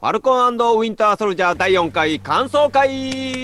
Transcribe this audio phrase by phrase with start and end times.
[0.00, 3.34] ファルコンウィンターソルジャー第4回感想会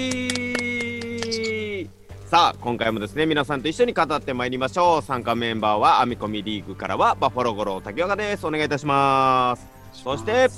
[2.26, 5.02] さあ今回もですね皆さんと一緒に語ってまいりましょう。
[5.02, 8.46] 参加メンバーは編み込みリーグからはバッファローゴロー竹岡です。
[8.46, 9.66] お願いいたします。
[9.94, 10.48] そして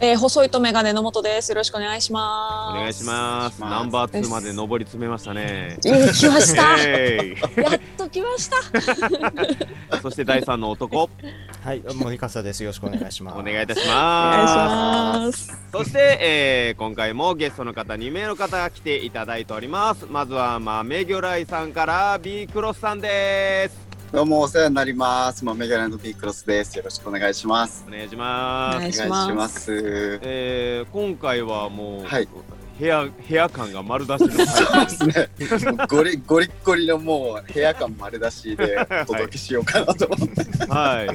[0.00, 1.50] えー、細いとメガネの元です。
[1.50, 2.76] よろしくお願いします。
[2.76, 6.76] お願いしますナンバー2まで上り詰めましたねうん来ました。
[6.86, 9.96] えやっと来ました。
[9.96, 11.08] い そして第3の男
[11.64, 12.62] はい、森笠です。
[12.62, 13.38] よろしくお願いします。
[13.38, 15.52] お願いいたしお願いしますます。
[15.72, 23.83] そして、えー今回もゲストの方2名の方が来ていただいておりますまずは豆魚雷さんから B クロスさんです
[24.14, 25.44] どうもお世話になります。
[25.44, 26.78] まあ、メガネの B クロスです。
[26.78, 27.84] よろしくお願いします。
[27.88, 29.34] お願いしおますお願いしま。
[29.34, 30.20] ますす。
[30.22, 32.28] えー今回はもう、はい
[32.78, 35.28] 部屋部屋感が丸出しのそう回ですね。
[35.88, 40.66] ゴリゴリッゴリのもう部屋感丸出しでお届けしようかなと思って。
[40.66, 41.06] は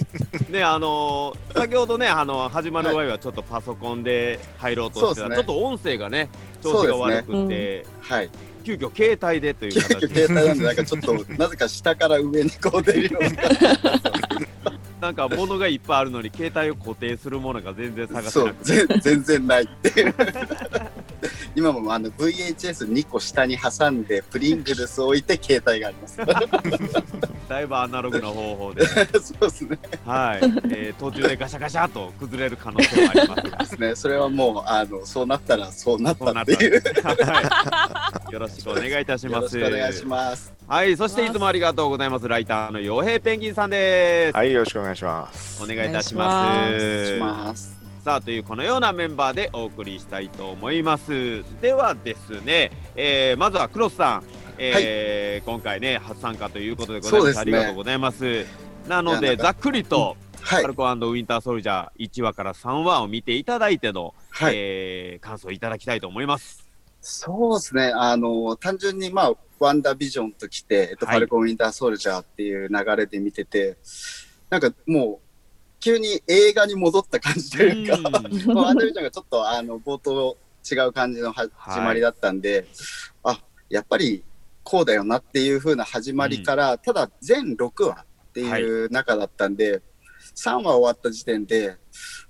[0.50, 6.30] いねあのー先ほどねあの始まる前はちょっとパソコンで入ろうとしてたら、ちょそうですねっと音声がね
[6.62, 8.30] 調子が悪くて、はい。
[8.60, 14.79] 急遽携帯でという 急形で携帯なんでなんかちょっとなぜか下から上にこう出るような。
[15.12, 18.30] んか物がいっぱいあるのに携帯を固定するものが全然探な。
[18.30, 20.16] せなくて全 全然ないっていう。
[21.56, 26.18] 今もあの VHS2 個下に挟んでプリングルス置いて携帯があります。
[27.50, 29.00] だいぶアナログな方法で、そ
[29.42, 29.80] うですね。
[30.06, 30.40] はい
[30.72, 33.96] えー途中でガシャガシャと崩れる可能性はありますがですね。
[33.96, 36.82] それはもうあのそうなったらそうなったたっていう。
[37.04, 39.58] はい、よろしくお願いいたしよろます。
[39.58, 40.59] しくお願いします。
[40.70, 42.28] はい、そしていつもありがとうございます。
[42.28, 44.38] ライターの傭兵ペンギンさんです。
[44.38, 45.64] はい、よろしくお願いします。
[45.64, 47.76] お願いいたします。
[48.06, 51.44] さあというこのようなメンバーでお送りしたいと思います。
[51.60, 54.24] ではですね、えーまずはクロスさん、
[54.60, 57.34] えー今回ね初参加ということでございます。
[57.34, 58.46] ねありがとうございます。
[58.88, 64.54] なのでざっくりと、はいファルコンウィンターソルジャー1話から3話を見ていただいての、はい。
[64.56, 66.69] えー感想いただきたいと思います。
[67.02, 67.92] そうですね。
[67.96, 71.16] あの、単純にまあ、ワンダービジョンと来て、えっと、はい。
[71.16, 73.78] ファルコンウィンターソルジャーっていう流れで見てて、
[74.50, 75.30] なんかもう、
[75.80, 80.38] 急に映画に戻った感じというか、うワンダービジョンがちょっとあの、冒頭
[80.70, 82.68] 違う感じの始まりだったんで、
[83.24, 84.24] あ、やっぱり
[84.64, 89.82] こうだよなっていう風な始まりから、ただ全6話っていう中だったんで、
[90.36, 91.78] 3話終わった時点で、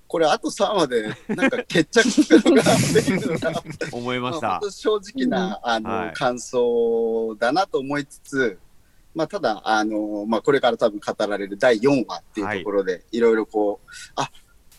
[0.09, 8.59] これあと3話でなんか決着するのかなっていうのが、 思いましたまあ正直な、あの、はい感想だなと思いつつ、
[9.13, 14.31] まあ、ただ、あの、まあ、これから多分語られる第4話っていうところで、いろいろこう、あ、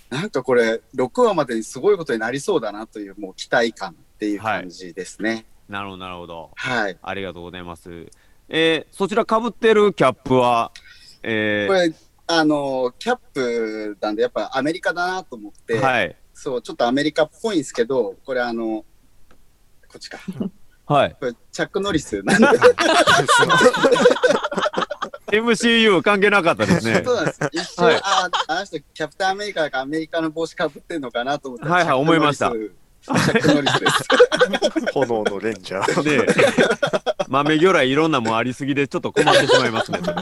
[0.08, 5.46] なんかこれ、6話までにすごいことになりそうだなという、もう期待感っていう感じですね。
[5.68, 6.50] なるほど、なるほど。
[6.56, 6.98] はい。
[7.00, 8.08] ありがとうございます。
[8.48, 10.72] えー、そちらかぶってるキャップは、
[11.22, 11.94] えこれ、
[12.32, 16.16] あの、キャップなんで、やっぱアメリカだなと思って、ー、はい。
[16.32, 18.84] そう、ちょっとアメリカっぽいんですけど、これあの、
[19.88, 20.18] こっちか。
[20.86, 21.16] はい。
[21.18, 22.46] これ、チャック・ノリスなんで、
[25.32, 27.02] MCU 関係なかったですね。
[27.04, 27.40] そうなんです。
[27.52, 33.92] 一瞬、はいああの人、キャプテンアメリカだからアメリカの帽子かぶってんのかなと思ったらはいはい思いましたチャックノリスチャッ
[34.40, 34.92] ク・ノリスです。
[34.92, 36.02] 炎のレンジャー。
[36.02, 36.26] で、
[37.28, 40.16] 豆魚雷いろんなもんありすぎでちょっと困ってしまいますね、それ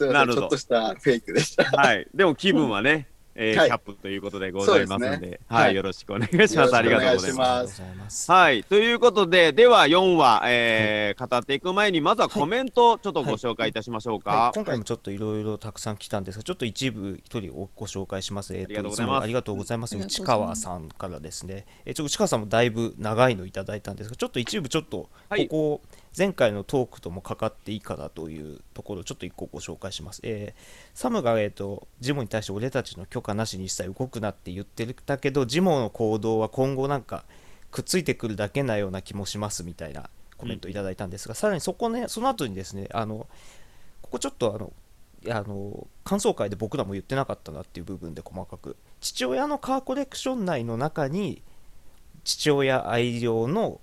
[0.00, 1.64] すいません、なるほどちょっとしたフェイクでした。
[1.64, 2.06] はい。
[2.14, 6.76] でも気分はね、えーはいキャップということでございますので、ですねはい、はいよろしくお願いします。
[6.76, 7.64] ありがとうございま。
[7.98, 8.30] ます。
[8.30, 8.64] はい。
[8.64, 14.30] ということで、では4話、えー語っていく前に、まずはコメントをちょっとご紹介いたしましょうか。
[14.30, 18.54] はい、今回もちょっといろいろたくさん来たんですが、ちょっと一部一人ご紹介します。
[18.54, 19.96] えーありがとうございますありがとうございます。
[19.96, 21.66] 内川さんからですね。
[21.84, 25.82] えー、ちょっと内川さんもだいぶ長いのいただいたんですが、ちょっと一部ちょっとはいここ、
[26.16, 30.20] 前回のトークともかかっていいかなというところをちょっと一個ご紹介します。
[30.24, 37.24] えーサムが、えー、とジモに対して俺たちの許可なしに一切動くなって言ってたけど、ジモの行動は今後なんか
[37.70, 43.28] くっついてくるだけなような気もしますみたいなコメントいただいたんですが、さらにそこね、その後にですね、あの
[44.02, 44.72] ここちょっとあの
[45.28, 51.42] あの感想会で僕らも言ってなかったなっていう部分で細かく父親のカーコレクション内の中に
[52.24, 53.80] 父親愛用の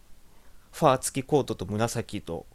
[0.77, 2.45] ファー付きコートと紫と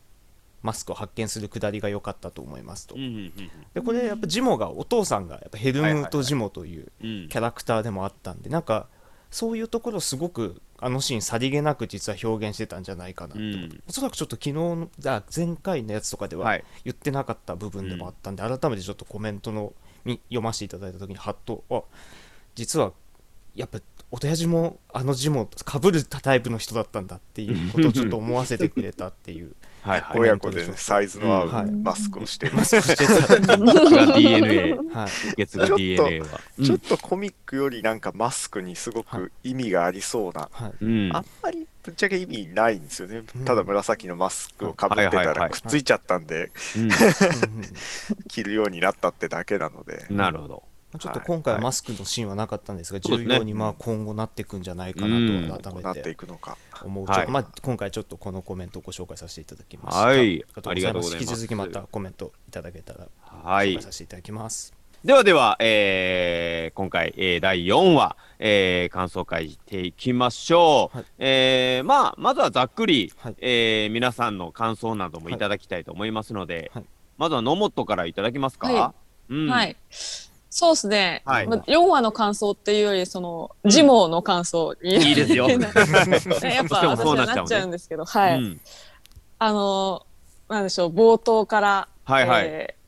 [0.63, 2.95] マスクを発見するくだりが良かったと思いますと。
[2.95, 3.33] うんうん
[3.75, 7.29] でこれやっぱジモがお父さんがやっぱヘルムート・ジモといううんうん。
[7.29, 8.87] キャラクターでもあったんでなんか
[9.33, 13.83] そういうところすごくあのシーンさりげなく実は表現してたんじゃないかなって、うん。
[13.89, 16.65] おそらくちょっと昨日のあ前回のやつとかでははい。
[16.85, 19.73] 言ってなかった部分でもあったんで、改めてちょっとコメントの
[20.05, 21.83] み読ませていただいた時にハッとあ
[22.55, 22.93] 実は
[23.55, 23.79] やっぱ
[24.12, 30.20] 親父もあの字もかぶるタイプの人だったんだっていうことをちょっと思わせてくれたっていう はいはい。
[30.20, 32.55] 親子でね、サイズの合うマスクをしてる。
[32.55, 33.56] マスクしてた。
[33.56, 35.44] が DNA、はい。
[36.64, 40.49] ちょっとコミックよりなんかマスクにすごはいく意味がありそうな。
[40.53, 40.73] はい。
[40.81, 43.44] うんあんまりぶっちゃけ意味ないんですよねうん。
[43.44, 46.88] ただ紫のマスクをかぶってたらくっついちゃったんで、うん
[48.29, 50.06] 着るようになったってだけなので。
[50.11, 50.62] なるほど。
[50.99, 56.59] ちょっと今回はマスクのシーンはなかったんですが、重要にまあ今後なっていくんじゃないかうんなと改どうなってめていくのか。
[56.83, 57.06] 思う。
[57.06, 60.03] はいまあ今回ちょっとこのコメントをご紹介させていただきました。
[60.06, 60.75] はいありがとうございます。
[60.75, 63.83] ありがとうございます引き続きまたコメントいただけたらはい紹介。
[63.83, 64.75] させていただきます。
[65.05, 70.97] ではでは、えー今回、えー第4話、えー感想会していきましょう。
[70.97, 76.85] はいえーまあ、まずはざっくり、はいえー皆さんの感想などもいただきたいと思いますので、はい
[77.19, 78.95] まずは野本からいただけますか、は
[79.29, 79.77] うん、はい。
[80.54, 81.22] そうですね。
[81.25, 84.96] はいまあ4話の感想っていうより、その、ジモの感想に。
[84.96, 88.34] いいですよ ねやっぱ私はなっちゃうんですけど、はい。
[88.34, 88.60] うん
[89.38, 90.06] あの、
[90.49, 92.44] なんでしょう、冒頭から、はいはい。
[92.46, 92.82] えー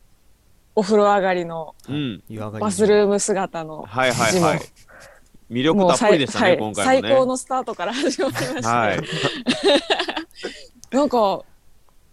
[0.77, 2.23] お風呂上がりのうん。
[2.59, 4.61] バスルーム姿のはいはいジモはい。
[5.51, 7.09] 魅力たっぷりでしたね、はい今回もね。
[7.09, 9.01] 最高のスタートから始まりまして、はい。
[10.91, 11.43] なんか、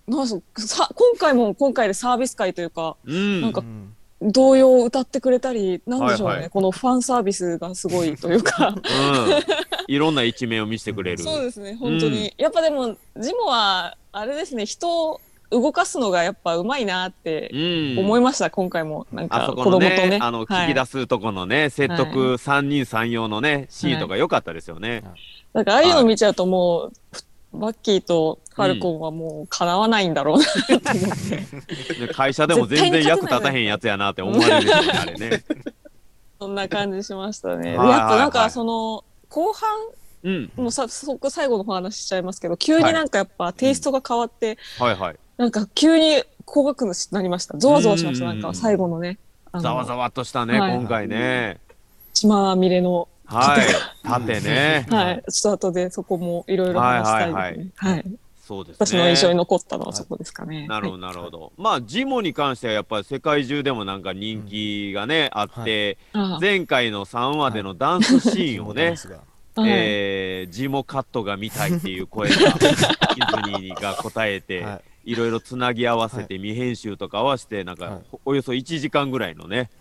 [0.07, 3.41] なんすさ今回も今回でサービス会というか、うん。
[3.41, 9.93] なんかうん童謡を歌ってくれたり、なんでしょうね、はいはいこのファンサービスがすごいというか、うん。
[9.93, 11.17] いろんな一面を見せてくれる。
[11.17, 12.33] そうですね、本当に。
[12.37, 17.57] やっぱでも、ジモは、あれですね、人を動かすのがやっぱうまいなってう
[17.95, 17.99] ん。
[17.99, 19.07] 思いました、今回も。
[19.11, 20.19] なんあか子供とね。
[20.21, 25.03] あの、はい聞き出すとこのね、説得三人三様のね、シーンとか良かったですよね。
[25.53, 26.91] なんかああいうの見ちゃうともう、
[27.53, 35.43] バッキーとファルコンはもうかなわないんだろうなって思って、で 会社でも全然役立たへんやつやなって思われるよね、あれね。
[36.39, 37.71] そんな感じしましたね。
[37.73, 39.69] ではいはいはいやっぱなんかその、後半、
[40.23, 40.51] うん。
[40.55, 45.15] もうさ、そこ最後の話しちゃいますけど、急になんかやっぱテイストが変わって、はいはい。
[45.37, 47.57] なんか急に高額になりました？
[47.57, 49.17] ゾワゾワしました、うんなんか最後のね。
[49.59, 51.59] ざわざわっとしたね、はい今回ね。
[52.13, 53.07] 血まみれの。
[53.31, 53.65] はい。
[54.03, 54.85] 縦ね。
[54.89, 55.23] はい。
[55.31, 57.71] ちょっと後でそこもいろいろ話したいですね。
[57.75, 58.05] はい。
[58.41, 58.85] そうですね。
[58.85, 60.67] 私の印象に残ったのはそこですかね。
[60.67, 61.53] なるほど、なるほど。
[61.57, 68.95] まあ、ジモに関してはやっぱり世界中でもなんか人気がね、あって、あ前回の3話でのダンスシーンをね、
[69.55, 79.71] あはいえージモカットが見たいっていう声が、ディズニーが答えて、はいいろいろつなぎ合わせて未編集とか合わせてなんか、はいおよそ1時間ぐらいのね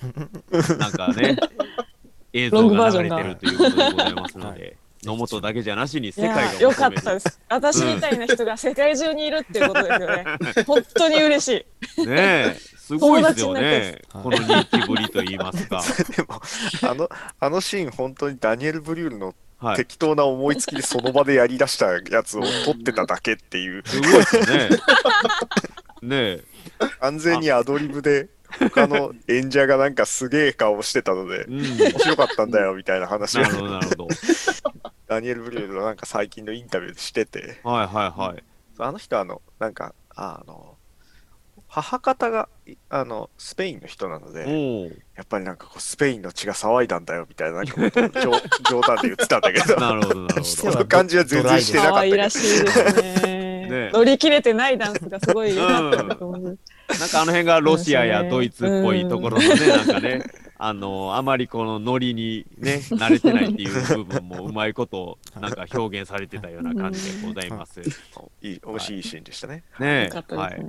[0.79, 1.37] なんかね
[2.33, 7.41] 映像ロングバーがジョンが流れてるということでございますのはで、野本だけじゃなしにい世界がやよかったです。
[7.49, 10.25] 私みたいな人が世界中にいるっていうことですよね。
[10.67, 11.67] 本当に嬉し
[11.99, 12.07] い。
[12.07, 14.03] ねえすごいですよね。
[14.13, 15.83] この人気ぶりと言いますか。
[16.17, 16.43] でも、
[16.91, 19.77] あの、あのシーン、本当にダニエル・ブリュールのはい。
[19.77, 24.69] 適当な思いつきでその場でやり出したやつを撮ってただけっていう、すごいですね。
[26.01, 26.45] ねえ。
[26.99, 31.61] 完全にアドリブで、他の演者がなんかすげえ顔してたので、うん。
[31.61, 34.09] 面白かったんだよみたいな話をなるほどなるほど。
[35.09, 38.45] ダニエル・ブリュールのなんか最近のインタビューでしてて、はいはいはい。
[38.79, 40.77] あの人あの、なんか、あの、
[41.71, 48.33] 母方がいあのスペインの人なので、おおやっぱりなんかこうスペインの血が騒いだんだよみたいななんか冗
[48.69, 50.45] 冗談で言ってたんだけど、 なるほどなるほど。
[50.45, 52.17] その感じは全然してなかったけど。
[52.17, 53.51] らしいですね。
[53.71, 53.91] ね。
[53.93, 56.59] 乗り切れてないダンスがすごい良かったなと思う。
[56.99, 60.23] なんかあの辺がロシアやドイツっぽいところのね、なんかね、
[60.63, 67.81] あの、あまりこのノリにね、慣れてないっていう部分もうまいこと、なんか表現されてたような感じでございます。
[68.43, 68.53] い。
[68.53, 69.65] い、面白いシーンでしたね。
[69.79, 70.63] ねはい。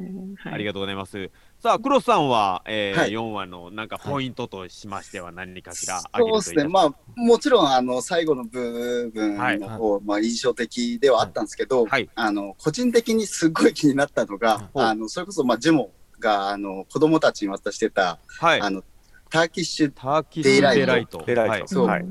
[0.46, 1.30] ありがとうございます。
[1.60, 3.12] さあ、クロスさんは、えーはい。
[3.12, 12.10] 4話のなんかポイントとしましては何かしら挙げるとそうですね、まあ、もちろんあの最後の部分の方、まあ、印象的ではあったんですけど、はい。
[12.16, 18.62] あの個人的にすごい気になったのが、はいあのそれこそ、まあ、ジモがあの子供たちに渡してた、はい。
[18.62, 18.84] あの
[19.30, 21.24] ターキッシュ、ターキッシュデライト。
[21.26, 22.06] デライトはいそうはい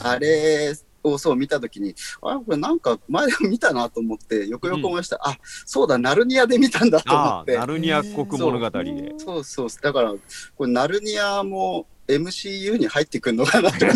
[0.00, 0.74] あれ
[1.04, 5.18] をそう見たときに、あれ、これなんか前でも見たなと思って、よくよく思いました。
[5.22, 7.66] あそうだ、ナルニアで見たんだと思ってナ。
[7.66, 9.14] ルニア国物語で。
[9.18, 10.14] そうそう、だから、
[10.56, 13.94] これ、ナルニアも MCU に入ってくるのかなって 変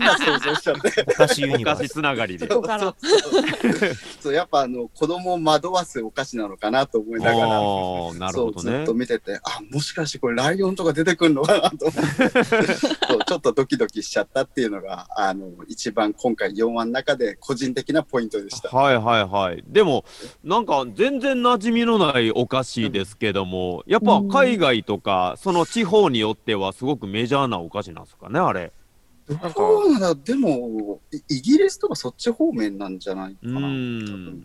[0.00, 1.04] な想像しちゃって。
[1.08, 2.46] お菓子ユニバースつながりで。
[2.48, 2.94] そうそう
[4.20, 8.94] そうやっぱあの子供を惑わすお菓子なのかなと思いながら、ああ、なるほどねそうずっと。
[8.94, 18.74] 見てて、あもしかしてこれライオンとか出てくるのかなと思ってそうちょっとドキドキしちゃったっていうのがあの一番今回4話の中で個人的なポイントでした。
[18.74, 19.64] はいはいはい。
[19.66, 20.04] でも、
[20.42, 28.72] なんか全然馴染みのないお菓子ですけども、やっぱ海外とか、その地方によってはすごくメジャーなお菓子なんですかね、あれ。
[29.28, 30.14] どうなんだ。
[30.14, 31.00] でも
[31.30, 33.68] イイギリスとかそっち方面なんじゃないかうな。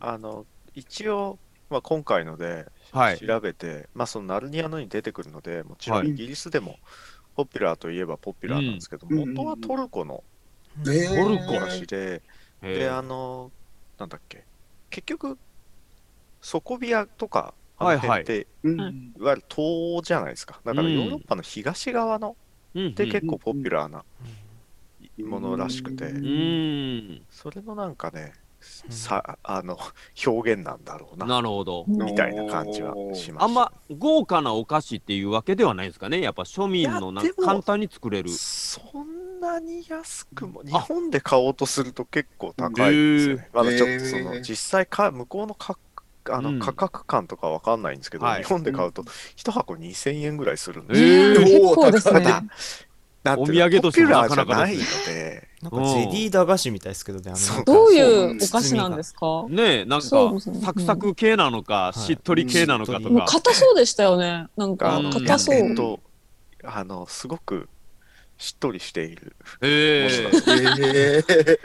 [0.01, 1.37] あの、一応、
[1.69, 3.17] まあ、今回のではい。
[3.17, 6.07] 調べて、まあそのナルニアのに出てくるので、もちろはい。
[6.07, 6.79] んイギリスでも
[7.35, 9.33] ポピュラーといえばポピュラーなんですけど、うん。
[9.33, 10.23] 元はトルコの
[10.87, 11.23] えー。
[11.23, 12.21] トルコ話で、
[12.63, 13.51] えで、あの、
[13.97, 14.45] なんだっけ、
[14.89, 15.37] 結局、
[16.41, 18.77] 底ビアとか、あって、うん。
[18.79, 19.57] はいいわゆる東
[19.97, 20.61] 欧じゃないですか。
[20.63, 24.03] だからうんヨーロッパの東側の、うんで結構ポピュラーな
[25.19, 27.21] うんものらしくて、うーん。
[27.29, 29.77] それのなんかね、うんさあの
[30.25, 31.85] 表現なんだろうな、なるほど。
[31.87, 33.43] みたいな感じはしました。
[33.43, 36.19] あんま豪華なお菓子っていうわけではないですかね。
[36.19, 38.29] やっぱ庶民のなんか簡単に作れる。
[38.29, 43.49] そんなに安くも、日あ本で買おうとすると結構高いんですよね。
[43.53, 45.77] まだちょっとその、実際か、向こうのか
[46.31, 46.59] あのうん。
[46.59, 48.43] 価格感とかわかんないんですけど、はい。
[48.43, 52.21] 日本で買うと1箱2000円ぐらいするんえで、ー結構ですね。
[53.37, 57.65] お土産としてもポピュラーじゃなかなかないので、なんかゼリー駄菓子みたいですけどねあのそう。
[57.65, 59.45] どういそううお菓子なんですか？
[59.49, 60.61] ねえ、なんかそうですね。
[60.61, 63.13] サクサク系なのか、いしっとり系なのかとうん。
[63.15, 63.33] もうか。
[63.33, 64.47] 硬そうでしたよね。
[64.55, 65.55] なんかあの硬そう。
[65.55, 65.99] えっと、
[66.63, 67.67] あの、すごく
[68.37, 69.35] しっとりしている。
[69.61, 71.57] えええー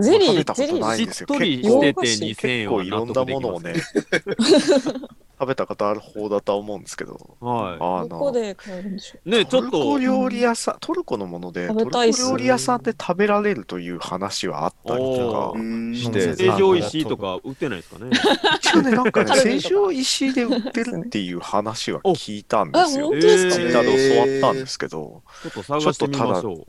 [0.00, 0.76] ゼリー、食べたことゼリー。
[0.76, 3.64] しっないんですよとりしてて洋菓子2000結円は構いろんな納得できものをます。
[3.66, 3.74] ね、
[5.40, 9.30] 食べたことある方だとは思うんですけど、はあの、どこで買えるんでしょい。
[9.30, 15.58] ねえ、ちょっトルコと、料理屋さん、トルコのもので、トルコ料理屋さんで食べられるという話はあったりとか
[15.94, 18.10] して成城石井とか売ってないですかね。
[18.56, 26.66] 一応ね、なんかね、 成城石井で売ってるっていう話は聞いたんであ、すよツイッターで教わったんですけど、ちょっと探してみましょう。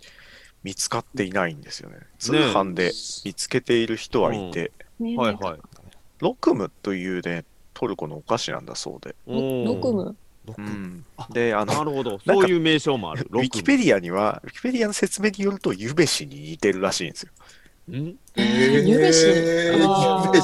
[0.64, 1.98] 見つかっていないんですよね。
[2.20, 2.92] 通販で
[3.26, 5.60] 見つけている人はいて、ねはいはい。
[6.20, 9.16] ロクムというね、トルコのお菓子なんだそうで。
[9.26, 10.16] ロロクム？
[10.46, 12.20] ロクうんで、あの、なるほど。
[12.20, 13.28] そういう名称もある。
[13.32, 17.32] ウィキペディアには、ウィキペディアの説明によると、ゆべしに似てるらしいんですよ。
[17.90, 20.44] ィんえーゆべしゆべし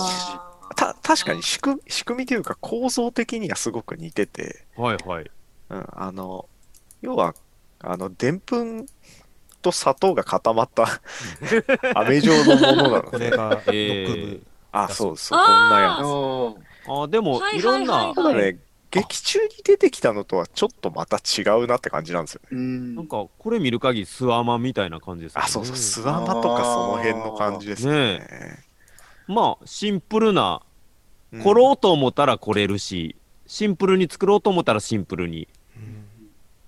[0.70, 5.32] あた確かに仕組仕組みというか構造的にはすごく似てて、はいはい。
[5.70, 6.50] うん、あの
[7.02, 7.36] 要は
[7.80, 8.86] あのでんぷん
[9.68, 11.02] と砂糖が固まった
[11.96, 17.04] 飴状のものなのでこれがロえークあそうそうこんなやおー。
[17.04, 18.06] あでも、はいいろんなはい。
[18.06, 18.60] はい、つただね
[18.90, 22.48] 劇中に出てきたのとはちょっとまた違うなって感じなんですよね。
[22.52, 22.96] うん。
[22.96, 25.46] なんか、これ見る限り、スワマみたいな感じですよね。
[25.46, 28.64] あそうそうスワマとかその辺の感じですよね。
[29.28, 30.62] まあ、シンプルな、
[31.34, 31.44] うん。
[31.44, 35.50] 来ろうと思ったら来れるし、シンプルに作ろうと思ったらシンプルに。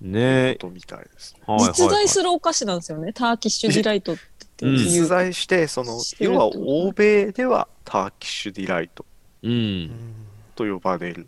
[0.02, 0.56] ね。
[0.60, 1.42] とみたいですね。
[1.46, 1.78] はいはいはい。
[1.78, 3.14] 実在するお菓子なんですよね。
[3.14, 4.18] ターキッシュディライトっ
[4.58, 4.70] てう。
[4.70, 4.76] ん。
[4.76, 4.78] いう。
[4.80, 6.34] 実在してそのしてる。
[6.34, 9.06] 要はと欧米ではターキッシュディライト。
[9.44, 9.92] うん。
[10.56, 11.28] と呼ばれる。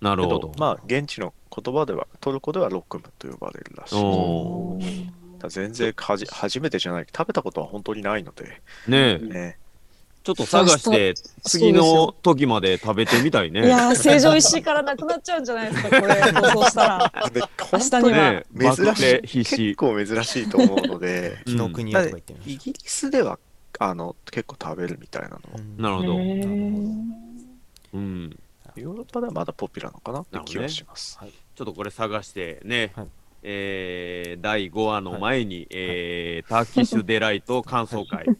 [0.00, 0.52] なるほど。
[0.58, 3.94] まあ現地の言葉ではトルコではロックムと呼ばれるらしい。
[3.96, 5.04] おー。
[5.06, 7.06] だから全然はじ初めてじゃない。
[7.14, 8.62] 食べたことは本当にないので。
[8.88, 9.18] ねえ。
[9.18, 9.58] ね
[10.22, 13.66] ちょっと探して、次の時まで食べてみたいね。
[13.66, 17.30] いやー、成城石井からなくなっちゃうんじゃないですか、これ、放送したら。
[17.32, 17.40] で
[17.72, 18.32] 明日には。
[18.32, 18.76] ねえ。
[18.76, 19.74] 珍しい結。
[19.76, 23.38] 構珍しいと思うので 紀ノ国屋とか言ってみましイギリスでは
[23.78, 25.38] あの結構食べるみたいなの
[25.78, 26.16] なるほど。
[27.94, 28.38] うん。
[28.76, 33.06] ヨーロッパではまだポピュラーなのかなって気はします、ちょっとこれ探してね、はい
[33.42, 38.26] えー第5話の前に、えーターキッシュデライト感想会。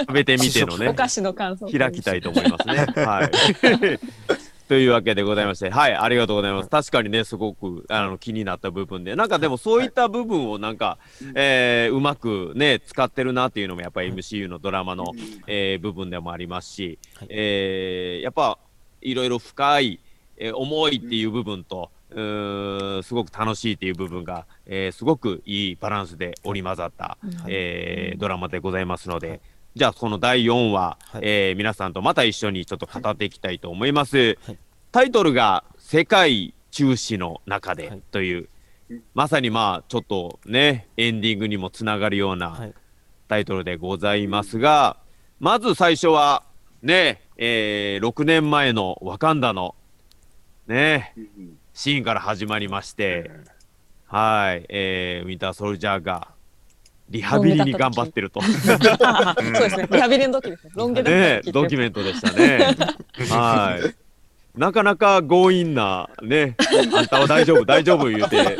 [0.00, 0.88] 食べてみてのね。
[0.88, 1.66] お菓子の感想。
[1.66, 2.86] 開きたいと思いますね。
[3.04, 3.30] はい。
[4.68, 6.68] というわけでございまして、はい、ありがとうございます。
[6.68, 10.98] 確かにね、すごくあの気になった部分で、なんかでもそういった部分をなんか、
[11.36, 15.12] えーうまくね、使ってるなっていうのもやっぱり MCU のドラマの、
[15.46, 17.28] えー部分でもありますし、はい。
[17.30, 18.58] えーやっぱ
[19.02, 20.00] いろいろ深い、
[20.36, 29.40] えー重いっていう部分と、うーんすごく楽しいっていう部分が、えーすごくいいバランスで織り交ざった、えードラマでございますので、
[29.74, 31.20] じゃあこの第4話、はい。
[31.22, 34.38] えー皆さんとまた一緒にちょっと語っていきたいと思います。
[34.44, 34.58] はい。
[34.92, 38.48] タイトルが「世界中止の中ではい」という、
[39.14, 42.74] まさにまあちょっとねエンディングにもつながるような、はい。
[43.28, 44.96] タイトルでございますが、
[45.40, 46.44] まず最初は、
[46.82, 49.74] ね、えー6年前のワカンダの、
[50.68, 51.12] ね、
[51.76, 53.30] シーンから始まりまして、
[54.06, 56.28] はい、えーウィンターソルジャーが、
[57.10, 58.40] リハビリに頑張ってると。
[58.40, 59.88] あそうですね。
[59.92, 60.72] リハビリの時ですね。
[60.74, 62.74] ロンねドキュメントでしたね。
[63.28, 64.58] はい。
[64.58, 66.56] なかなか強引な、ね、
[66.96, 68.56] あんたは大丈夫、大丈夫言うて、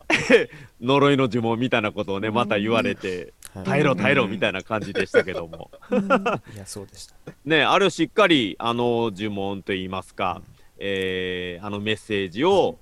[0.80, 5.70] 呪いの呪文みたいなことをね、また言われて、はい耐えろ耐えろみたいな感じでしたけども。
[6.54, 10.40] いやそうでしたね、あれをしっかりあの呪文といいますか、
[10.80, 12.78] えーあのメッセージを、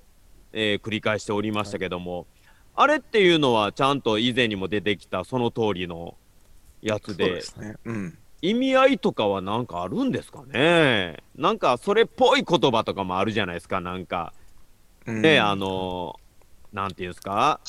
[0.53, 2.25] えー繰り返しておりましたけども、
[2.75, 6.15] あれっていうのはちゃんと以前にも出てきたその通りの
[6.81, 7.75] やつそうでね。
[7.85, 8.17] うん。
[8.41, 11.17] 意味合いとかはなんかあるんですかね？
[11.35, 14.33] なんかそれっぽい言葉とかもあるじゃないですか、なんか。
[15.05, 15.21] うん。
[15.21, 16.17] ね、あの
[16.71, 17.59] なんていうんですか、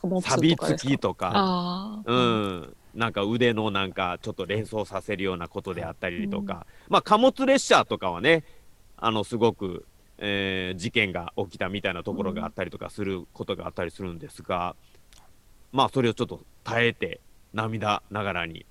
[0.00, 2.02] 貨物とか錆びつきとか。
[2.06, 8.44] うん、なんか腕のなんかちょっと連想させるようなことであったりとか、まあ貨物列車とかはね、
[9.04, 9.84] あのすごく、
[10.18, 14.76] えー事件が起きたみたいなところがあったりとかすることがあったりするんですが、
[15.72, 17.20] まあそれをちょっと耐えて
[17.52, 18.64] 涙ながらに。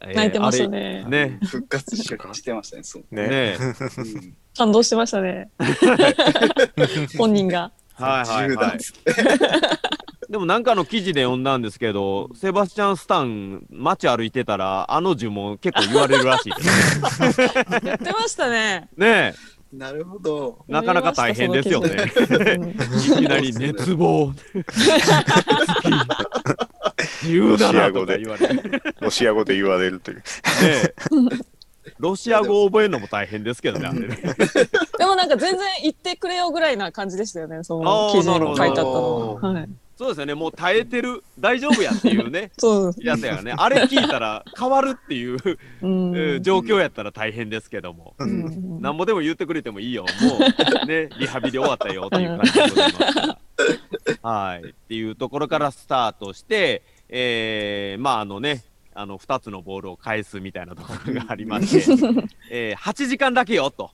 [0.00, 1.28] えー泣いてましたあねれ。
[1.28, 1.38] ね。
[1.44, 3.04] 復活ししてましたね、そう。
[3.12, 5.50] ねねうん感動してましたね。
[7.16, 7.70] 本人が。
[7.94, 17.28] はいはい10はいでもなんかの記事で読んだんですけど、セバスチャン・スタン、街歩いてたら、あの呪文結構言われるらしいですね。
[17.82, 18.88] 言ってましたね。
[18.96, 19.34] ね
[19.72, 20.64] なるほど。
[20.68, 21.90] え、なかなか大変ですよね。
[22.16, 24.32] うんいきなり熱望。
[27.22, 28.70] 17とか言われる。
[28.70, 30.22] ねロシア語で言われるという。
[30.62, 30.94] え
[31.98, 33.90] ロシア語を覚えるのも大変ですけどね。
[34.96, 37.64] でもなんか全然言ってくれよぐらいな感じでしたよね。
[37.64, 39.52] その記事にも書いてあったのほは。
[39.54, 39.68] はい。
[40.00, 42.94] そうですよね、もう耐えてる、大丈夫やっていうね、 そう。
[43.00, 43.52] やつやね。
[43.54, 45.36] あれ聞いたら変わるっていう、
[46.40, 48.14] 状況やったら大変ですけども。
[48.80, 50.06] なんぼでも言ってくれてもいいよ。
[50.22, 50.38] も
[50.84, 53.38] うね、 リハビリ終わったよっていう感じでございますか
[54.22, 54.30] ら。
[54.30, 54.62] はい。
[54.62, 56.80] っていうところからスタートして、
[57.10, 58.64] えー、まああのね、
[58.94, 63.90] あの2つのボールを返すみたいなところがありまして、えー、8時間だけよと、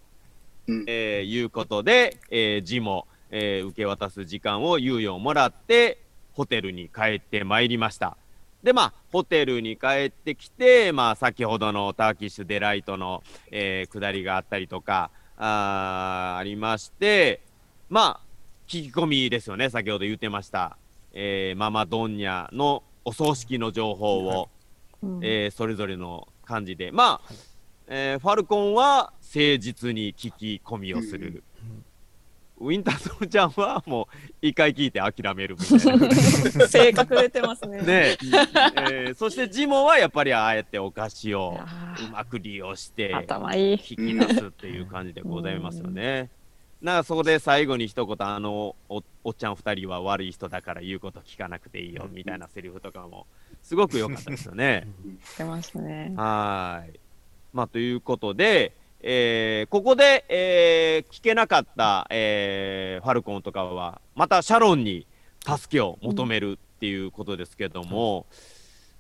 [0.69, 5.99] うんえーいうことで、えー、字も、えー受け渡す時間を猶予をもらって、
[6.33, 8.17] ホテルに帰ってまいりました。
[8.63, 17.41] で、まあ、ホテルに帰ってきて、まあ、先ほどのターキッシュデライトの、えー下りがあったりとか、あーありまして、
[17.89, 18.21] まあ、
[18.67, 20.77] 聞き込みですよね、先ほど言ってました。
[21.13, 24.49] えーママドンニャのお葬式の情報を、
[25.03, 27.33] うんえーそれぞれの感じで、まあ、
[27.87, 31.45] えーファルコンは誠実に聞き込みをする。
[32.59, 36.69] ウィンターソルジャーはもう一回聞いて諦めるみたいな。
[36.69, 37.83] 性格出てますね。
[37.83, 43.71] ねえーそしてジモはやっぱりああやってお菓子をあうまく利用してー頭いい。
[43.73, 46.31] 引き出すっていう感じでございますよね。
[46.81, 53.27] なんかそこで最後に一言あのおおっちゃん二人は悪い人だから言うこと聞かなくていいよみたいなセリフとかも
[53.63, 54.87] すごく良かったですよね。
[55.37, 56.13] 出ますね。
[56.17, 57.01] はーい。
[57.53, 65.07] まあということで、えーここで、えー聞けなかった、えーファルコンとかはまたシャロンに
[65.47, 68.27] 助けを求めるっていうことですけども、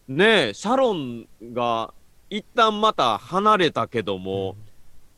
[0.08, 1.92] ねえシャロンが
[2.30, 4.56] 一旦また離れたけども、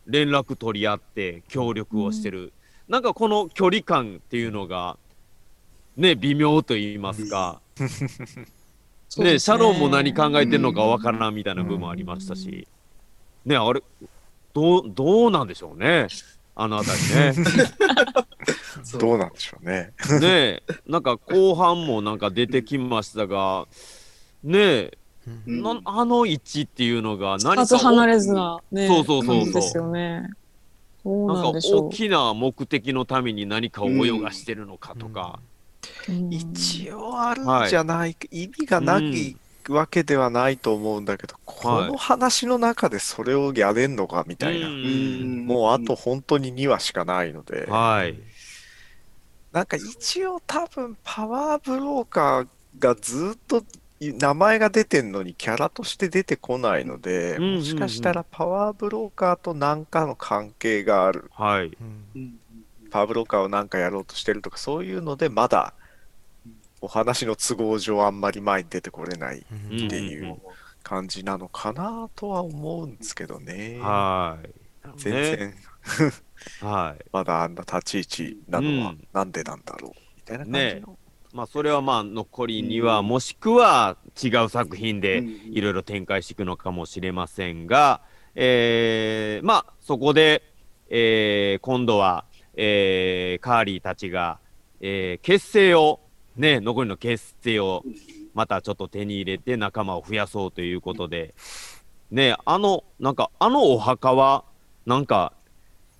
[0.06, 2.52] 連絡取り合って協力をしてる、
[2.88, 4.96] なんかこの距離感っていうのが
[5.96, 7.88] ね微妙と言いますか、ね
[9.10, 12.68] そうですシャロンも何考えてるのかわからんみたいな部分もありましたし、
[13.44, 13.82] ねあれ
[14.52, 16.08] どうどうなんでしょうね。
[16.54, 17.44] あのあたりね。
[18.98, 19.92] どうなんでしょうね。
[20.20, 23.66] ねなんか後半もなんか出てきましたが
[24.42, 24.90] ね
[25.46, 25.62] うん。
[25.62, 28.86] なあの位置っていうのが何か数離れずな、ね。
[28.88, 29.52] そうそうそうそう。
[29.52, 30.30] ですよね。
[31.04, 35.38] なんか大きな目的のために何かを泳がしてるのかとか、
[36.08, 36.12] う。
[36.12, 36.32] うん。
[36.32, 39.36] 一応あるんじゃない、意味がない
[39.68, 44.68] わけではないと思うんだけど、この話の中でそれをやれんのかみたいな。
[44.68, 45.46] うん。
[45.46, 48.18] もうあと本当に2話しかないので、はい。
[49.52, 53.64] なんか一応多分パワーブローカーがずっと
[54.00, 57.58] 名前が出てんのにキャラとして出てこないので、うんうんうん。
[57.58, 61.30] もしかしたらパワーブローカーと何かの関係がある。
[61.34, 61.76] はい。
[62.14, 62.40] うん
[62.90, 65.74] パワーブローカーを何かやろうとしてるとかそういうのでまだ
[66.80, 70.36] お話の都合上あんまり前に出てこれないうんっていう
[70.82, 73.78] 感じなのかなとは思うんですけどね。
[73.80, 74.48] はい。
[74.96, 75.54] 全ね然。
[76.62, 77.04] はい。
[77.12, 79.08] まだあんな立ち位置なのはうん。
[79.12, 80.98] なんでなんだろうみたいな感じねの。
[81.32, 88.00] まあそれはまあ残りにはもしくは違う作品でいろいろ展開していくのかもしれませんが、
[88.34, 90.42] えーまあそこで、
[90.88, 94.38] えー今度は、えーカーリーたちが、
[94.80, 96.00] えー結成を
[96.38, 97.84] ね残りの結成を
[98.34, 101.34] またちょっと手に入れて仲間を増やそうということで。
[102.10, 104.44] ねあのなんかあのお墓は
[104.86, 105.32] なんか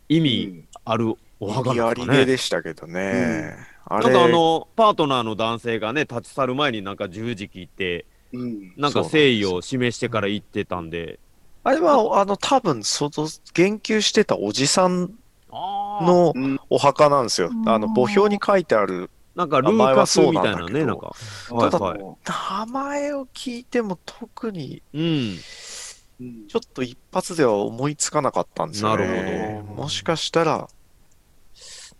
[0.08, 2.18] 意味あるお墓やなんですかね。
[2.18, 3.54] りげでしたけどね。
[3.84, 4.04] あれ。
[4.04, 8.72] なんかあのパートナーの男性がね立ち去る前になんか十字切ってうん。
[8.76, 11.18] なんか誠意を示してから言ってたんで。
[11.64, 15.12] あれはあの多分その言及してたおじさん
[15.50, 17.48] あのうんお墓なんですよ。
[17.48, 17.68] うん。
[17.68, 21.14] あの墓標に書いてあるなんかルーカスみたいなねなんか
[21.50, 25.02] はいただはい名前を聞いても特にうん
[26.20, 29.06] うんちょっと一発では思いつかなかったんですよね。
[29.06, 30.68] なるほどもしかしたら、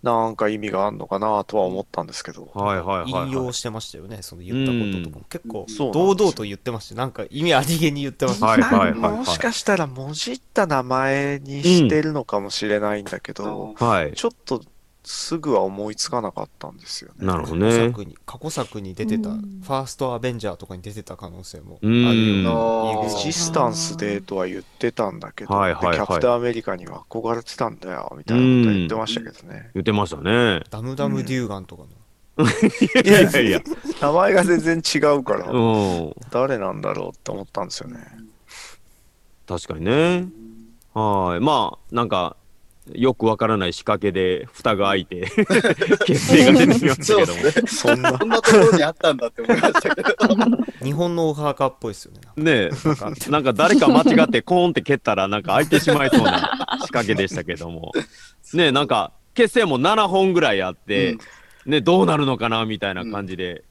[0.02, 2.50] なんか意味があるのかなとは思ったんですけど。
[2.52, 3.26] はいはいはい、はい。
[3.28, 5.24] 引用してましたよね、その言ったこととかも。
[5.28, 6.96] 結構、堂々と言ってました。
[6.96, 8.46] なんか意味ありげに言ってました。
[8.46, 14.14] はいはいはいはいもしかしたらもじった名前にしてるのかもしれないんだけど、はい。
[14.14, 14.62] ちょっと
[15.10, 17.26] すぐは思いつかなかったんですよね。
[17.26, 17.88] なるほど過去ね。
[17.88, 29.70] 作に過去作に出てた、うんファーストアベンジャーとかに出てた可能性もあうんるようあなジスタンスでとは言ってたんだけど、はいはいはいでキャプテンアメリカには憧れてたんだよみたいなこと言ってましたけどね。
[29.74, 30.62] 言ってましたね。
[30.70, 31.84] ダムダムデューガンとか
[32.38, 33.60] の、いやいやいや。
[34.02, 36.14] 名前が全然違うから、うん。
[36.30, 37.98] 誰なんだろうって思ったんですよね。
[39.46, 40.28] 確かにね。
[40.92, 41.40] はい。
[41.40, 42.36] まあ、なんか、
[42.94, 45.30] よくわからない仕掛けで蓋が開いて、
[46.06, 47.42] 決定が出てきましたけども。
[47.42, 47.66] ですね。
[47.66, 50.08] そんなこんなところにあったんだって思いましたけど。
[50.82, 52.20] 日本のお墓っぽいですよね。
[52.36, 56.38] ねえ、なんか誰か間違ってコーンって蹴ったらなんか開いてしまいそうな
[56.82, 57.92] 仕掛けでしたけども。
[58.54, 61.18] ねえ、なんか結成も7本ぐらいあって、
[61.66, 63.62] ね、どうなるのかなみたいな感じで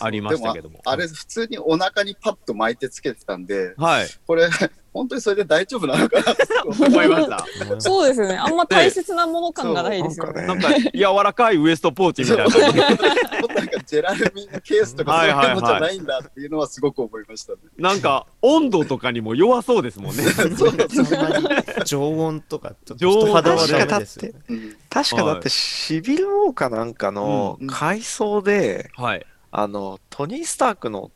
[0.00, 0.76] ありましたけども。
[0.76, 4.06] であれ、普通にお腹にパッと巻いてつけてたんで、はい。
[4.26, 4.48] これ、
[4.94, 7.44] 本当にそれで大丈夫なのかなって思いました。
[7.82, 8.36] そうですよね。
[8.36, 10.46] あんま大切なもの感がないですよね。
[10.46, 12.44] なんか柔らかいウエストポーチみたいな。
[12.44, 17.58] なんかジェラルミンのケースとかそういうのじゃないんだっていうのはすごく思いましたね。
[17.76, 20.22] なんか温度とかにも弱そうですもんね。
[20.30, 21.46] そうそうそんなに
[21.84, 24.38] 常温とか、ちょっと常温人肌はダメですよね。
[24.48, 29.26] うん確かだってシビル王かなんかのうん回想で、はい。
[29.56, 31.12] あの、トニー・スタークの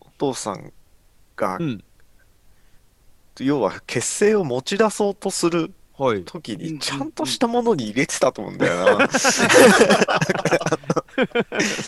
[0.00, 0.72] お父さん
[1.36, 1.84] が、うん。
[3.40, 6.24] 要は結成を持ち出そうとするはい。
[6.24, 8.96] 時うんにちゃんとしたものに入れてたと思うんだよな。
[8.96, 9.06] ま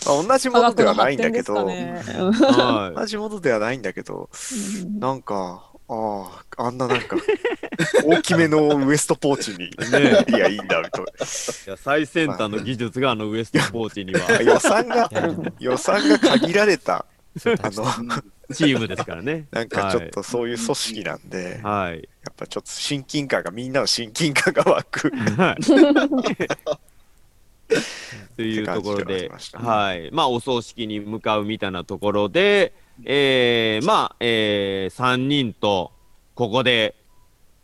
[0.05, 2.03] あ同じものではないんだけど、ね。
[2.05, 4.29] は同じものではないんだけど、
[4.83, 4.99] うん。
[4.99, 7.15] なんか、ああ、あんななんか、
[8.03, 11.05] 大きめのウエストポーチに、ねいや、いいんだ、みたいい。
[11.67, 14.41] いや最先端の技術があのウエストポーチにはな。
[14.41, 15.09] 予算が
[15.59, 17.05] 予算が限られた、あ
[17.71, 17.85] の、
[18.53, 19.47] チームですからね。
[19.51, 21.99] なんかちょっとそういう組織なんで、やはい。
[21.99, 22.01] っ
[22.35, 25.11] ぱちょっと親近感が、みんなの親近感が湧く。
[25.37, 25.63] はい。
[28.37, 30.09] というところではあでねはい。
[30.11, 35.91] まあ、お葬式に向かうみたいなところで、えー、まあ、えー、3人と、
[36.35, 36.95] ここで、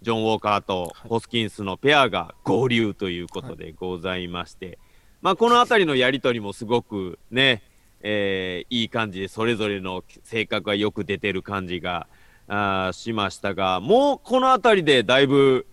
[0.02, 4.78] ジョン・ウォーカーとホスキンスのペアが合流ということでございまして、
[5.22, 7.64] まあ、このあたりのやりとりもすごくね、
[8.02, 12.08] えーいい感じで、それぞれの性格がよく出てる感じが
[12.50, 15.66] あーしましたが、もうこのあたりでだいぶ、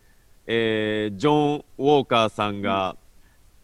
[0.46, 2.96] えージョン・ウォーカーさんが、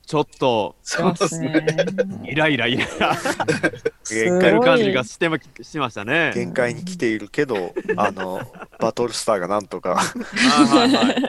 [0.06, 1.66] ちょっとそうですね。
[2.22, 6.30] イライライライラ限すごいしてる感じがしてましましたね。
[6.32, 8.40] 限界に来ているけど、あの、
[8.78, 11.28] バトルスターがなんとか、はいはいはい。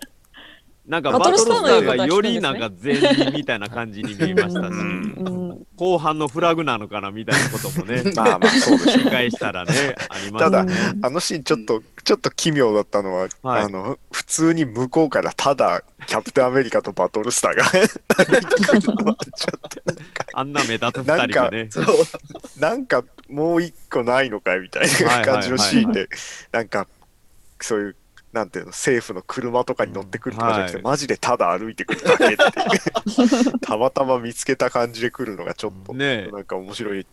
[0.87, 4.73] なんかババトルスターがよりなんか善人みたいな感じに見えましたし、
[5.75, 8.91] 後半のフラグなのかなみたいなこともね、 まあまあそうで
[9.29, 10.65] ししたらね、ありまただ。
[11.01, 17.65] あのシーンちょっと、ちょっと奇妙だったのは、はいあの、普通に向こうからただ、キャプテンアメリカとバトルスターが
[20.33, 21.67] あんな目立つ二人がね。
[21.69, 21.85] そう。
[22.59, 26.07] なんかもう一個ないのかいみたいな感じのシーンで、
[26.53, 26.87] なんか、
[27.59, 27.95] そういう、
[28.33, 30.83] なんていうの、政府の車とかに乗ってくるとかじゃなくて、はい。
[30.83, 36.31] マジでただ歩いてくるだけって たまたま見つけた感じで来るのがちょっと、ねえ。
[36.31, 37.05] なんか面白い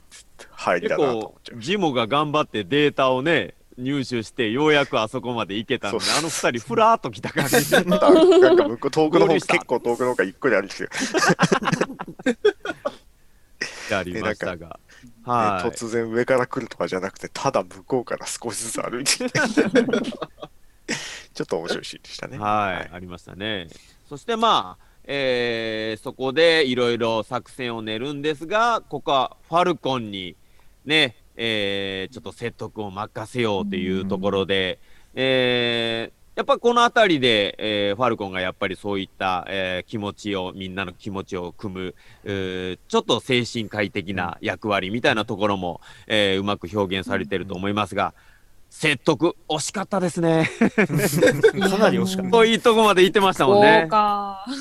[0.50, 1.60] 入り結だなと思構っちゃう。
[1.60, 7.70] ジモが頑張ってデータをね、入手して、ようやくあそこまで行けたので、あの二人、ふらーっと来た感じ。
[7.70, 8.00] でなん
[8.56, 10.88] か向こう遠くの方、結構遠くの方からゆっくり歩いてきて、
[13.94, 14.68] ありましたが。
[14.68, 14.74] ね
[15.24, 15.68] はい。
[15.68, 19.26] 突然上から来るとかじゃなくて、ただ向こうから少しずつ歩いて、
[21.34, 22.38] ちょっと面白いシーンでしたね。
[22.38, 23.68] はい、ありましたね。
[24.08, 30.36] そしてまあ、えーそこでいろいろ作戦を練るんですが、ここはファルコンに
[30.84, 34.78] ね、えーちょっと説得を任せようというところで、
[35.14, 41.94] えーやっぱこの辺りで、えーファルコンがやっぱりそういった、えー気持ちを、みんなの気持ちを組む、
[42.24, 48.14] うーちょっと精神科医的な役割みたいなところも、えーうまく表現されてると思いますが、
[48.76, 50.50] 説得、惜しかったですね。
[50.58, 50.66] か
[51.78, 52.30] なり惜しかった。
[52.32, 53.86] といいとこまで行ってましたもんウォーね。
[53.88, 54.54] カー、ウ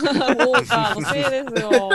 [0.52, 1.90] ォーカーのせいですよ。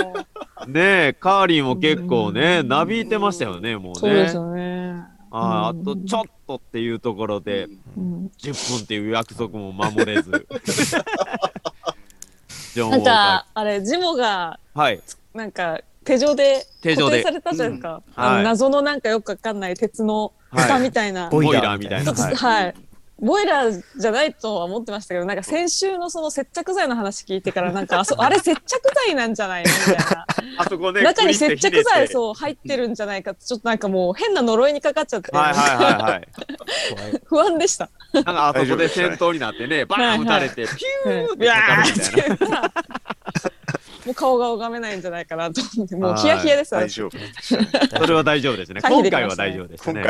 [0.67, 4.01] ねえ、カーリーも結構ね、なびいてましたよね、もうね。
[4.01, 4.95] そうですよね。
[5.31, 10.31] あーあうんとちょっとっていうところで、うん10分っていう約束も守れず。
[12.75, 14.79] ジョン・ウォなんーかカ、あれ、ジモが、ー。
[14.79, 15.01] はい。
[15.35, 17.89] なんか、手錠で手錠で固定されたじゃないですか。
[17.89, 21.29] うんはいあの謎のなんかよくわかんない鉄の蓋みたいな。
[21.31, 22.13] ボイラーみたいな。
[22.13, 22.75] はいはい。
[23.21, 28.61] ボイラーじゃないとは思ってましたけどなんか先週のその接着剤の話聞いてからなんかあそあれ接着
[29.07, 29.71] 剤なんじゃないの？
[29.71, 30.27] みたいな
[30.59, 32.09] あそこね、中に接着剤う。
[32.09, 36.29] そう入ってるんじゃないかってちょっとなんかもう変な呪いにかかっちゃって、はいはいはいはい。
[37.27, 37.91] 不安でした。
[38.13, 42.73] なんかあそこで戦闘になってね、 バーン撃たれて、ピューってかかるみたいな。
[44.09, 45.95] もう顔が拝めないんじゃないかなと思って。
[45.95, 47.03] もうヒヤヒヤです私。
[47.03, 47.19] 大丈夫。
[48.01, 48.81] それは大丈夫ですね。
[48.81, 50.03] 回避今回はできましたね大丈夫ですね。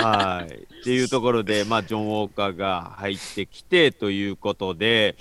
[0.00, 0.40] ははい。
[0.40, 0.54] はい。
[0.54, 5.16] っていうところで、まあ、ジョン・ウォーカーが入ってきてということで、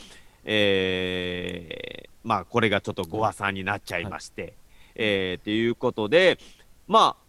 [0.45, 4.53] えーまあ、これがちょっとご破算になっちゃいまして、
[4.95, 6.39] えーっていうことで、
[6.87, 7.23] まあ、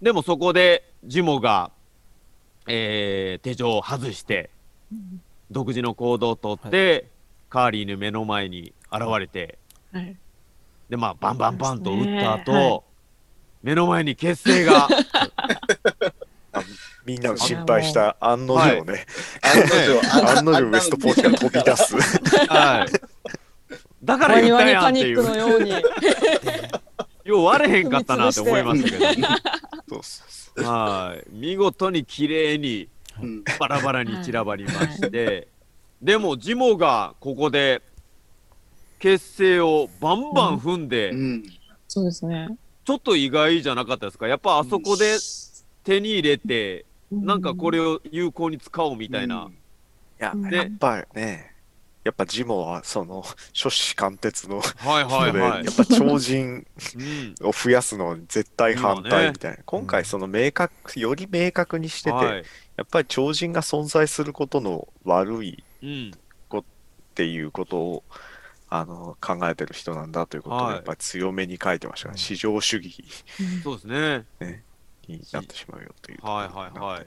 [0.00, 1.72] でもそこでジモが、
[2.68, 4.50] えー手錠を外して、
[5.50, 7.08] 独自の行動をとって、
[7.48, 9.58] カーリーの目の前に現れて、
[9.92, 10.16] はい。
[10.88, 12.58] で、まあ、バンバンバンと撃った後、ね。
[12.58, 12.80] はい。
[13.62, 14.88] 目の前に血清が、
[17.04, 19.06] みんなの心配した案の定ね、
[19.42, 20.00] 案の定。
[20.38, 21.96] 案の定ウエストポーチが飛び出す。
[22.48, 22.92] はい。
[24.02, 25.46] だから言ったニパニックやんっていう。
[25.46, 25.70] のように。
[27.24, 29.28] よう割れへんかったなって思いましたけど。
[29.88, 30.24] そうそ
[30.56, 31.26] うはい。
[31.30, 32.88] 見事に綺麗に
[33.22, 33.44] うん。
[33.58, 35.48] バラバラに散らばりまして、
[36.02, 37.82] でもジモがここで
[39.00, 41.42] 結成をバンバン踏んで、うん。
[41.88, 42.46] そうですね。
[42.84, 44.28] ちょっと意外じゃなかったですか？
[44.28, 45.16] やっぱあそこで
[45.84, 49.48] 手に入れて、なんかこれを有効に使おうみたいな。
[49.50, 50.54] いや、うん。
[50.54, 51.50] やっぱね、
[52.04, 53.22] やっぱジモはその
[53.54, 55.64] 初子貫徹のはいはいはい。
[55.64, 55.74] やっ。
[55.74, 57.34] ぱ超人うん。
[57.42, 59.62] を増やすのは絶対反対みたいな。
[59.64, 62.44] 今うん回その明確、より明確にしてて、はい。
[62.76, 66.10] やっぱり超人が存在することの悪いうん。
[67.10, 68.04] っていうことを
[68.70, 72.16] あの考えてる人なんだということをはいやっぱり強めに書いてましたね。
[72.16, 73.04] 市場主義。
[73.62, 74.62] そうですね。
[75.08, 76.24] になってしまうよという。
[76.24, 77.06] はいはいはい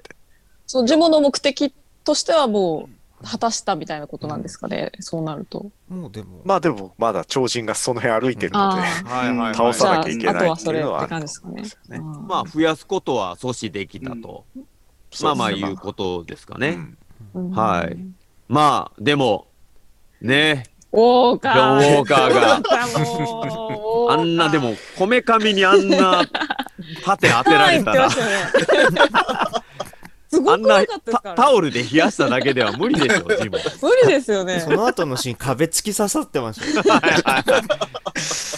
[0.65, 1.73] そうジモの目的
[2.03, 2.89] としてはも
[3.21, 5.71] う果たしたみたいなことなんですかね、そうなると。
[5.87, 8.81] もうでも、まあでもまだ超人がその辺歩いてるので。
[9.55, 11.99] 倒さなきゃいけないっていうのはあそれって感ると思うんじですかね。
[11.99, 14.45] まあ増やすことは阻止できたと。
[15.21, 16.69] まあまあいうことですかね。
[17.33, 17.47] うん。
[17.47, 17.51] うん。
[17.51, 17.97] はい。
[18.49, 19.47] まあ、でも、
[20.21, 21.97] ね、ウォーカー。
[21.97, 26.23] ウォーカーがあんな、でも、こめかみにあんな
[27.03, 28.09] 盾当てられたら、
[30.29, 31.21] すごあんなく怖かったですか？
[31.23, 33.57] らねタタオルで冷やしただけでは無理でしょ、ジモ。
[33.81, 34.59] 無理ですよね。
[34.59, 36.83] その後のシーン壁突き刺さってましたよ。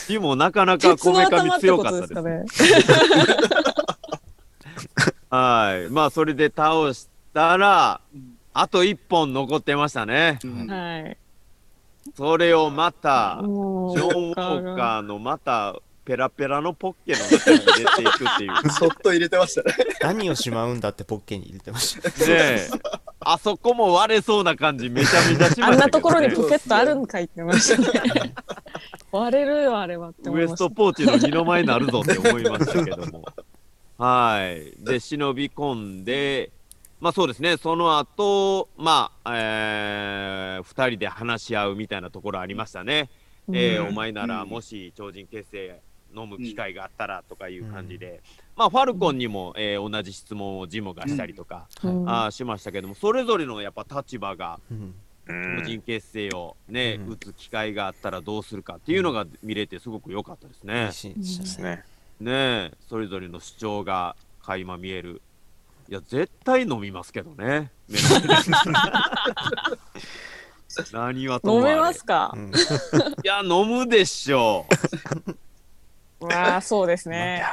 [0.07, 2.63] ジモ、なかなかこめかみ強かったとでです。
[5.29, 5.91] はい。
[5.91, 7.99] まあ、それで倒したら、
[8.53, 10.39] あと一本残ってましたね。
[10.43, 10.67] うん。
[10.69, 11.17] はい
[12.15, 15.75] それをまた、ジョン・ウォーカーのまた、
[16.05, 18.51] ペラペラのポッケの中に入れていくっていう。
[18.71, 19.73] そっと入れてましたね。
[20.01, 22.09] 何をしまうんだってポッケに入れてました。
[22.09, 22.69] ねえ、
[23.21, 28.33] あそこも割れそうな感じめちゃめちゃしましたけど、ね、あんなところにポケットあるんかいってましたね
[29.11, 33.25] 割れるよあれはって思ウエスいましたトポーチの二の前になるぞって思いましたけども。
[33.97, 34.73] はい。
[34.83, 36.51] で、忍び込んで、
[37.01, 43.09] まあそうですね、その後、まあ、えー、二人で話し合うみたいなところありましたね。
[43.51, 43.87] えーうん。
[43.89, 44.49] お前ならうん。
[44.49, 45.81] もし超人結成
[46.15, 48.21] 飲む機会があったらとかいう感じで、
[48.55, 52.09] まあファルコンにも、えー同じ質問をジムがしたりとか、うん。
[52.09, 54.77] あーしましたけども、それぞれのやっぱ立場がうん。
[54.77, 54.95] うん
[55.57, 57.13] 個人結成をね、うん。
[57.13, 60.85] 打つ機会があったらどうするかっていうのが見れてすごく良かったですいねね。
[60.85, 61.83] ですね。
[62.19, 65.21] ねえ、それぞれの主張が垣間見える。
[65.87, 67.71] いや、絶対飲みますけどね。
[67.87, 68.27] 目の前で。
[70.91, 72.31] 何はとも飲あれめますか？
[72.35, 72.49] う、ん。
[72.49, 72.51] い
[73.23, 74.65] や、飲むでしょ
[76.19, 76.25] う。
[76.25, 77.43] わあそうですね。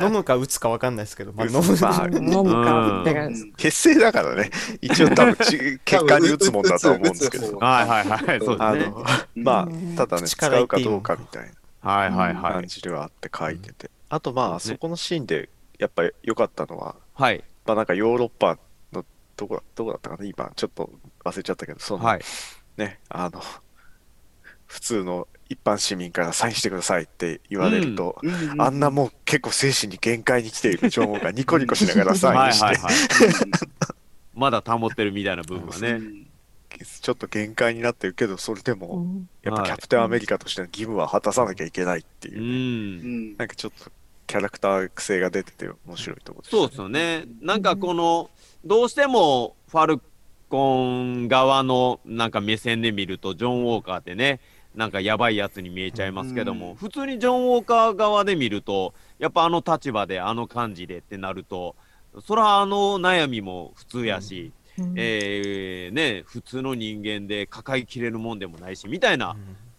[0.00, 3.02] 飲むか打つか分かんないですけど、まあ、飲むまあ飲むか。
[3.02, 7.56] って感じです結成だからね、一応多分ち 結果に打つもんだとは思うんですけど。
[7.58, 8.58] はいはいはい、そうですね。
[8.58, 9.04] あの、
[9.36, 9.92] まうん。
[9.94, 11.50] あ、ただね、口使うかどうかみたい
[11.82, 12.66] はいはいな感はい。
[12.66, 13.90] じではあって書いてて。
[14.08, 17.44] あとまあ、そこのシーンで、やっぱり良かったのは、はい。
[17.66, 18.58] まあなんかヨーロッパ
[18.92, 19.04] の、
[19.36, 20.24] どこだ、どこだったかな？
[20.24, 20.90] 今、ちょっと
[21.24, 22.20] 忘れちゃったけど、その、はい。
[22.76, 23.42] ね、あの、
[24.66, 32.94] 普通の一般市民からサインしてくださいって言われると、うんあんなもう結構精神に限界に来ているジョンがニコニコしながらサインして、はいはいはい。
[34.34, 35.90] まだ保ってるみたいな部分はね。
[35.90, 36.26] うん
[37.02, 43.36] ちょっと限界になってるけど、それでも、うんやっぱキャプテンアメリカとしての義務は果たさなきゃいけないっていうう、ん。
[43.36, 43.90] なんかちょっと
[44.30, 47.24] キャラクター癖が出てて面白いところです、そうですよね。
[47.40, 48.30] なんかこの、
[48.64, 50.00] どうしてもファル
[50.48, 54.38] コン側のなんか目線で見ると、ジョン・ウォーカーってね、
[54.76, 61.74] なんかやばいやつに見えちゃいますけども、うん普通にジョン・ウォーカー側で見ると、やっぱあの立場で、あの感じでってなると、
[62.24, 69.36] そらあの悩みも普通やし、うんえーね、普通の人間で抱えきれるもんでもないしみたいな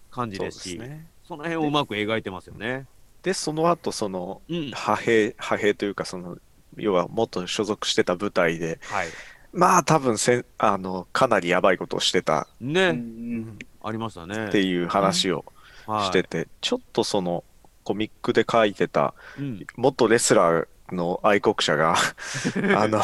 [0.10, 1.08] 感じそうでし、ですすね。
[1.24, 2.86] その辺をうまく描いてますよね。
[3.24, 6.38] で、その後、その、うん、派兵、派兵というか、その、
[6.78, 9.08] 要は元所属してた部隊で、はい。
[9.54, 14.48] まあ多分せん、あの、かなりやばいことをしてたね、うんありましたね。
[14.48, 15.46] っていう話を
[15.86, 16.06] はい。
[16.06, 17.44] してて、ちょっとその、
[17.84, 21.96] コミックで書いてた、うん、元レスラーの愛国者が
[22.78, 23.02] あの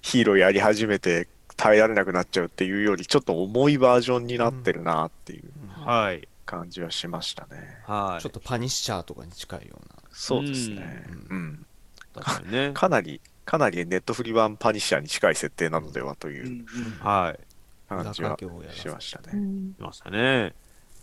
[0.00, 5.50] ヒーローやり始めて耐えられなくなっちゃうっていうよりちょっと重いバージョンになってるなっていう。
[5.84, 6.26] はい。
[6.44, 7.78] 感じはしましたね。
[7.86, 8.22] はい。
[8.22, 11.04] ちょっとパニッシャーとかに近いようなそうですね。
[11.30, 11.66] うん。
[12.14, 12.70] 確かにね。
[12.74, 16.66] かなり、かなりネットフリ版パニッシャーに近い設定なのではといううん
[17.00, 17.40] はい。
[17.88, 18.36] 感じは
[18.72, 19.30] しましたね。
[19.34, 20.54] うんいましたね。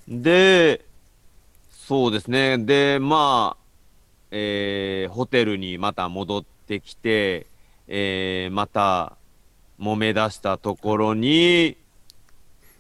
[0.08, 0.86] で、
[1.72, 2.58] そうですね。
[2.58, 3.62] で、まあ、
[4.32, 7.48] えーホテルにまた戻ってきて、
[7.88, 9.18] えーまた
[9.80, 11.76] 揉め出したところに、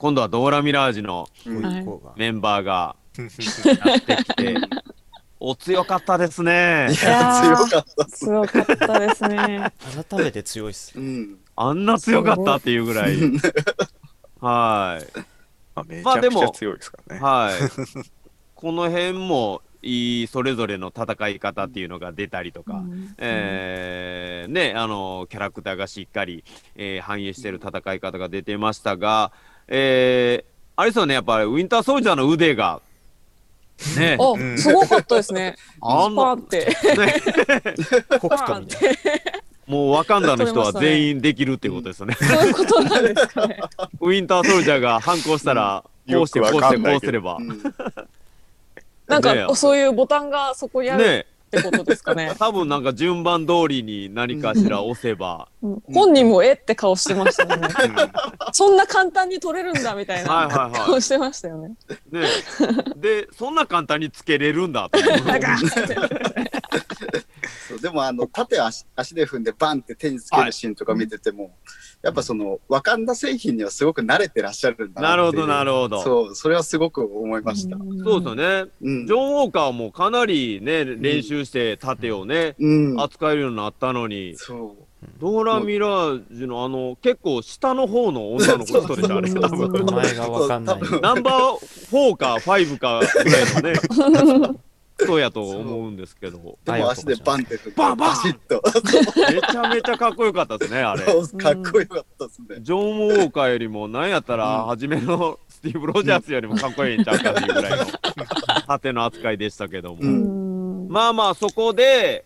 [0.01, 1.27] 今度はドーラ・ミラージュの
[2.15, 4.55] メンバーが やってきて、
[5.39, 8.05] お強かったですね強かった。
[8.05, 9.71] 強かったですね。
[10.09, 11.37] 改めて強いっすうん。
[11.55, 13.15] あんな強かったっていうぐらい。
[14.41, 15.19] はい。
[15.75, 17.21] まあ、めちちゃ強いですからね。
[17.21, 17.53] はい。
[18.55, 26.43] この辺もいいそれぞれの戦い方っていうのが出たりとか、うんえーね、あのキャラクターがしっかり、
[26.75, 29.31] えー反映してる戦い方が出てましたが、
[29.73, 32.81] えーあれですよね、やっぱりウィンターソルジャーの腕が、
[33.97, 34.57] ね、あ、うん。
[34.57, 35.55] すごかったですね。
[35.81, 36.33] あんな。
[36.33, 36.65] って。
[36.65, 37.15] ね。
[38.23, 38.91] みたい
[39.67, 42.15] もうワカンダの人は全員できるっていうことですよね。
[42.15, 43.59] そういうことなんですかね。
[44.01, 47.37] ウィンターソルジャーが反抗したら、うんこうしてこうしてこうすれば。
[47.39, 47.47] うん。
[49.07, 51.03] なんねかそういうボタンがそこにある。
[51.03, 51.25] ね
[51.57, 52.33] ってことですかね。
[52.39, 57.67] 多分なんか順番通りに何かしら押せば、うん本人もえって顔してましたよね。
[57.67, 57.91] うん
[58.53, 61.73] そんな簡単に取れるんだみたいはいなはいは顔してましたよね。
[62.11, 62.15] い。
[62.15, 62.27] ね
[62.95, 64.99] で、そんな簡単につけれるんだって
[67.81, 71.55] でもあの縦足足で踏んでバンって手につけるシーンとか見てても、
[72.03, 76.03] やっぱそのワカンダ製品にはすごく慣れてらっしゃるんだなるほど、なるるほど。
[76.03, 77.77] そうそれはすごく思いました。
[77.77, 78.71] そうですよね。
[78.81, 79.07] うん。
[79.07, 84.83] ジョン・ウォーカーもかなりね、練習して盾をね、うん、扱えるようになったのに、そう。
[85.19, 89.31] ドーラ・ミラージュのあの、結構下の方の女の子人でしょ、あれ。
[89.31, 90.79] 多分名前がわかんない。
[91.01, 93.73] ナンバー4か5かぐらい
[94.43, 94.59] のね、
[95.05, 98.09] 人やと思うんですけど、でも足でバンってバンバン。
[98.09, 98.61] バシッと。
[99.33, 101.05] めちゃめちゃかっこよかったですね、あれ。
[101.11, 102.57] そうかっこよかったですね。
[102.61, 104.67] ジョン・ウォーカーよりも、なんやったら、うん。
[104.67, 107.85] 初めのスティーブ・ロジャースよりもかっこいいんちゃうかっていうぐらいの
[108.67, 110.87] 盾の扱いでしたけども。
[110.89, 112.25] まあまあ、そこで、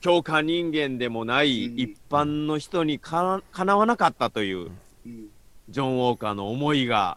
[0.00, 1.78] 強化人間でもないうん。
[1.78, 4.70] 一般の人にかかなわなかったという、
[5.06, 5.26] うん。
[5.68, 7.16] ジョン・ウォーカーの思いが、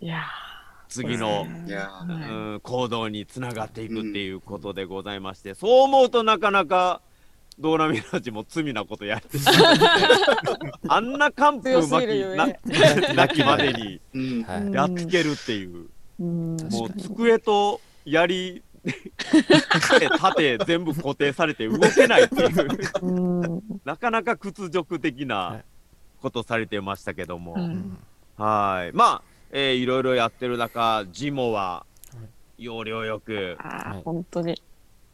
[0.00, 0.22] いや
[0.88, 1.46] 次の、
[2.62, 7.00] 行動につながっていくっていうことでございまして、そう思うとなかなか、
[7.58, 9.84] ドーラ・ミラージも罪なことやってしまって、
[10.88, 14.00] あんな完封強すぎ巻きなきまでに
[14.72, 15.86] やっつけるっていう、
[16.20, 16.56] うん。
[16.70, 18.62] もう机と槍
[19.98, 23.10] で盾全部固定されて動けないっていう、う
[23.56, 23.62] ん。
[23.84, 25.64] なかなか屈辱的はない。
[26.20, 27.98] ことされてましたけども、うん。
[28.36, 28.96] はい。
[28.96, 31.84] まあ、えーいろいろやってる中、ジモは、
[32.58, 34.60] 要領よく、あはいー本当に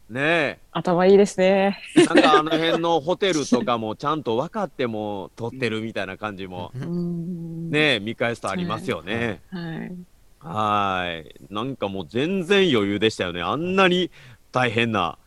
[0.09, 1.79] ね頭いいですね。
[1.95, 9.41] え、なんかあの辺のホテルとかも ちゃんと分かっても撮ってるみたいな感じも、うんねえ、見返すとありますよね。
[9.49, 9.91] はい。
[10.39, 11.35] はい。
[11.53, 13.41] なんかもう全然余裕でしたよね。
[13.41, 14.11] あんなに
[14.51, 15.17] 大変な、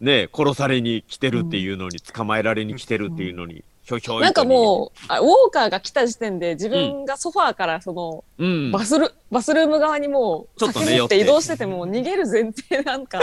[0.00, 8.70] ねえ、殺されに来てるっていうのに、捕まえられに来てるっていうのに、ひょひょなんかもうあウォーカーが来た時点で自分がソファーからそのう、うん。
[8.70, 13.20] バスル、バスルーム側にもうちょっとねって移動しててもう逃げる前提なんか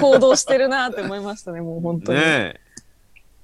[0.00, 2.18] 行動してるなって思いましたねもう本当に。
[2.18, 2.60] ねえ。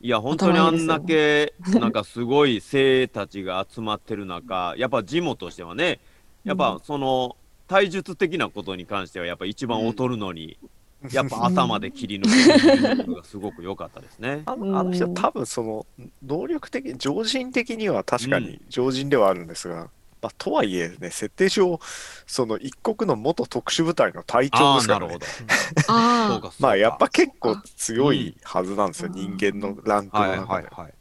[0.00, 5.98] いや、本当にあんだけ、なんかすごい精たちが集まってる中、やっぱジモとしてはね、
[6.44, 10.56] やっぱその、体術的なことに関しては、やっぱ一番劣るのに、
[11.12, 12.24] やっぱ頭で切り抜
[12.74, 14.42] けるのがすごく良かったですね。
[14.46, 15.86] あのあの人うん多分その
[16.24, 19.90] 能力的常人的には確かうに常人ではあるんですが、
[20.20, 21.78] まあ、とはいえね設定上
[22.26, 25.26] その一国の元特殊部隊の隊長ですから、ねなるほ、ど。
[25.26, 25.46] そう
[25.88, 26.52] あか、そうか。
[26.58, 30.52] まあやっぱ結構強いはずなんですよ、人間のランクのはい中で。
[30.52, 30.94] はいはい。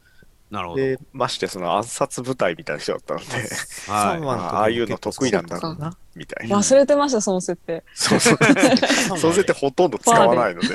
[0.50, 0.80] なるほど。
[0.80, 4.20] でましてその暗殺部隊みたいな人だったので、はい。
[4.24, 6.58] あああいうの得意なんだろうそなみたいあな。
[6.58, 7.84] 忘れてましたその設定。
[7.94, 8.38] そうそう
[9.18, 10.74] そうせてほとんど使わないので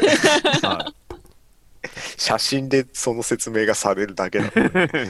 [0.61, 0.93] は
[2.17, 5.09] 写真でその説明がされるだけなので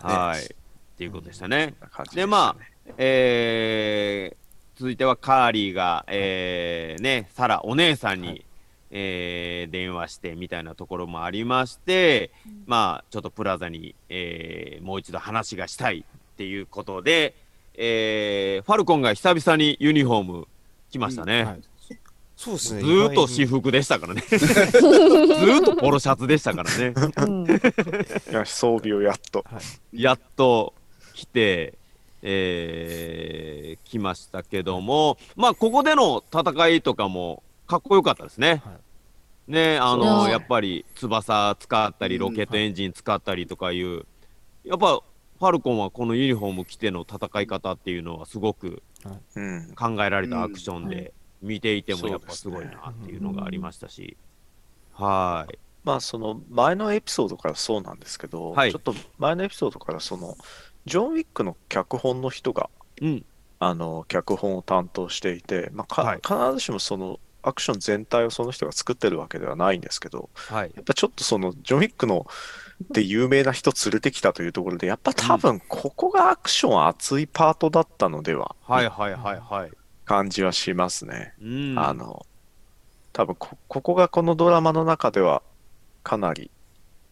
[0.00, 0.44] はい。
[0.44, 0.48] っ
[0.96, 1.74] ていうことでしたね。
[1.80, 2.56] そんな感じでま
[2.98, 8.46] えー、続いてはカーリーが、えー、ね、サラ、お姉さんに、はい
[8.94, 12.30] えー電話してみたいなところもありまして、
[12.66, 17.34] まあ、ちょっとプラザに、えーもう一度話がしたいっていうことで、
[17.74, 20.48] えーファルコンが久々にユニフォーム
[20.90, 21.44] 来ましたね。
[21.44, 21.60] はい
[22.34, 24.22] そうですねずーっと私服でしたからね。
[24.26, 26.92] ずーっとポロシャツでしたからね。
[27.18, 29.44] うん装備をやっと。
[29.92, 30.74] やっと
[31.14, 31.74] 来て、
[32.22, 38.62] えー来ましたけども、まあ、ここでの戦いとかもかっこよかったですね。
[38.64, 38.72] は
[39.48, 39.52] い。
[39.52, 42.20] ね、あいの、ややっぱり翼使ったり、うん。
[42.22, 44.04] ロケットエンジン使ったりとかいう、
[44.64, 45.00] やっぱ、
[45.38, 48.82] ファルコンはこのユニフォーム着ての戦い方っていうのはすごく
[49.34, 49.74] うん。
[49.74, 54.16] 考えられたアクションで、見ていてもやっぱすごいなっていうのがありましたし、
[54.94, 55.58] はい。
[55.84, 58.70] まあその前のエピソードからそうなんですけど、はい。
[58.70, 60.36] ちょっと前のエピソードからその
[60.86, 63.24] ジョン・ウィックの脚本の人がうん。
[63.58, 66.20] あの脚本を担当していて、まあかはい。
[66.22, 70.72] 必ずしもそのアクション全体をその人が作ってるわけではないんですけど、はい。
[70.74, 72.26] やっぱちょっとそのジョン・ウィックの
[72.90, 79.72] で有名な人連れてきたというところで、やっぱ多分ここがアクション熱いパートだったのでははいはいはいはい。
[80.04, 81.34] 感じはしますね。
[81.40, 81.78] うん。
[81.78, 82.26] あの、
[83.12, 85.42] 多分こここがこのドラマの中では
[86.02, 86.50] かなり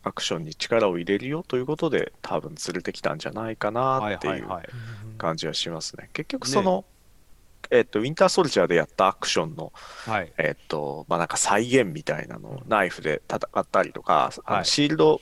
[0.02, 4.68] アクションに力を入れるよということで多分連れてきたんじゃないかはないってはいいうはい。
[5.18, 6.08] 感じはしますね。
[6.12, 6.84] 結局その、
[7.70, 9.72] えっと、ウィンターソルジャーでやったアクションの、
[10.06, 10.32] はい。
[10.38, 14.64] えっと、まあなんか再現みたいなのをナイフで戦ったりとか、あのはい。
[14.64, 15.20] シールド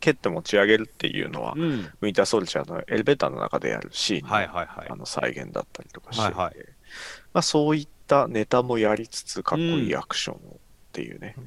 [0.00, 1.90] 蹴って持ち上げるっていうのは、うん。
[2.00, 4.88] ウィンターソルジャーのエレベーターの中でやるシーンの,、はいはいはい。
[4.88, 4.96] あ。
[4.96, 6.56] の再現だったりとかしてはいはい。
[7.32, 11.46] まあ、そういったネタもやりつつかっこいいアクションをっていうね、まあ、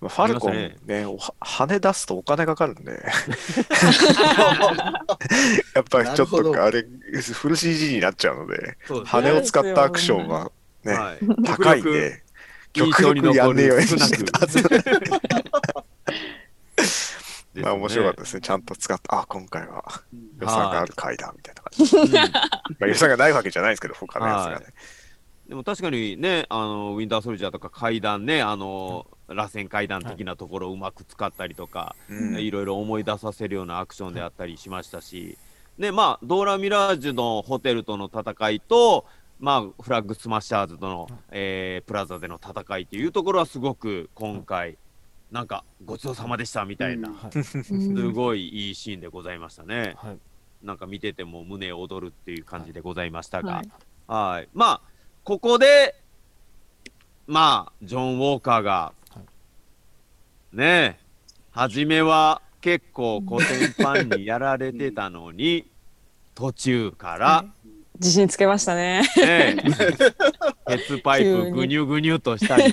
[0.00, 1.04] ファルコンね。
[1.06, 2.92] おは羽出すとお金かかるんで。
[5.74, 6.86] やっぱりちょっとあれ
[7.32, 10.52] フル CG になっちゃうのでです羽を使ったアクションは
[10.84, 11.18] ねはい。
[11.44, 12.22] 高いんで
[12.72, 14.46] 極力や残んねえようにしてた
[17.54, 18.40] まあ面白かったですね。
[18.40, 19.20] ちゃんと使った。
[19.20, 20.28] あ今回はうん。
[20.40, 22.12] 予算がある回だみたいな感じ、うん。
[22.12, 22.30] ま
[22.82, 24.66] あ、予算がないわけじゃないですけど他のやつがね、
[25.48, 32.38] でも確かにね、あのウィンターソルジャーとか階段ね、あの螺旋階段的なところをうまく使ったりとか、うん。
[32.38, 35.38] いろいろ思い出させるようなアクションであったりしましたし、
[35.78, 39.06] ねまあ、ドーラ・ミラージュのホテルとの戦いと、
[39.40, 44.76] まあ、フラッグスマッシャーズとの、えープラザでの戦いというところはすごく今回、
[45.30, 49.94] なんかごちそうさまでしたみたいな、すごいいいシーンでございましたね。
[49.96, 50.18] はい。
[50.62, 53.70] なんか見てても胸躍るっていう感じでございましたが、はい。
[54.08, 54.48] はい。
[54.52, 54.97] まあ、
[55.28, 55.94] ここで、
[57.26, 59.20] まあ、ジョン・ウォーカーが、は
[60.54, 60.96] ねえ、
[61.50, 65.66] 初めは結構古典ファンにやられてたのに、
[66.34, 67.44] 途中から、
[67.96, 69.02] 自信つけましたね。
[69.18, 69.56] ね
[70.66, 72.72] え、鉄パイプ ぐにゅぐにゅとしたり、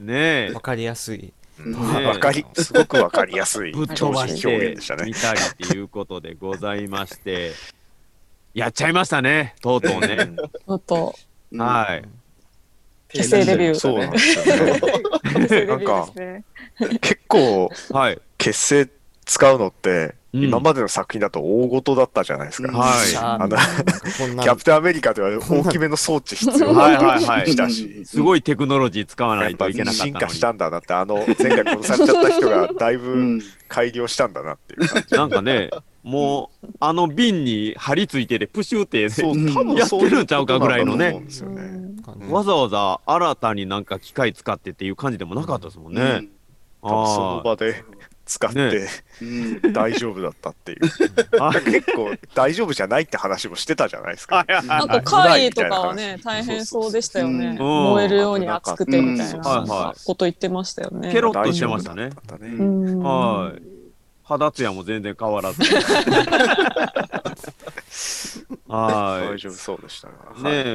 [0.00, 0.52] ねえ。
[0.54, 1.30] わ、かりやすい。
[2.06, 3.72] わかりすごくわかりやすい。
[3.72, 5.04] ぶっ飛ばし表て現でしたね。
[5.04, 7.52] みたりっていうことでございまして、
[8.54, 10.16] やっちゃいましたね、とうとうね。
[10.16, 11.14] ちょっと
[11.52, 12.08] うんはい。
[13.08, 14.80] 結成デビューそうなんですよね。
[15.22, 16.44] 結成デビューですね。
[17.00, 18.20] 結構はい。
[18.38, 18.88] 結成
[19.24, 22.68] 使うのって、うん今までの作品だと大事だったじゃないですか。
[22.68, 23.56] うんはいああの
[24.40, 30.14] キャプテンアメリカでは大きめの装置必要はいはいはいしたし、すごいテクノロジー使わないといけなかった進。
[30.14, 35.16] 化したんだなって、あの前回殺されちゃった人がだいうぶん改良したんだなっていう感じ。
[35.16, 35.70] なんかね、
[36.02, 41.22] もう、あの瓶に張り付いてて、プシューって、そう、 うん多分やってるんちゃうかぐらいのね
[42.28, 46.28] わざわざ新たになんか機械使ってっていう感じでもなかったですもんね。
[46.82, 47.84] 多分そのあ場で
[48.24, 48.86] 使ってね
[49.20, 49.24] う
[49.68, 50.78] ん大丈夫だったっていう。
[51.40, 51.52] あ。
[51.52, 54.44] 結構大丈夫じゃないって話もしてたじゃないですか。
[54.66, 57.48] なんか会とかはね大変そうでしたよね。
[57.48, 61.12] うん燃えるように熱くてみたいうんなこと言ってましたよね。
[61.12, 62.10] ケロッとしてましたね
[63.02, 63.79] はい。
[64.30, 65.60] 肌ツヤも全然変わらず。
[68.68, 70.06] は大丈夫そうでした。
[70.08, 70.14] ね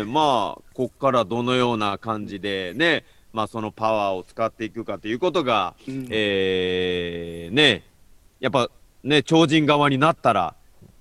[0.01, 7.83] え、まあ、こっからどのような感じでね、まあそのパワーを使っていくかということが、うんえー、ね、
[8.41, 8.69] やっぱ
[9.05, 10.53] ね、超人側になったら、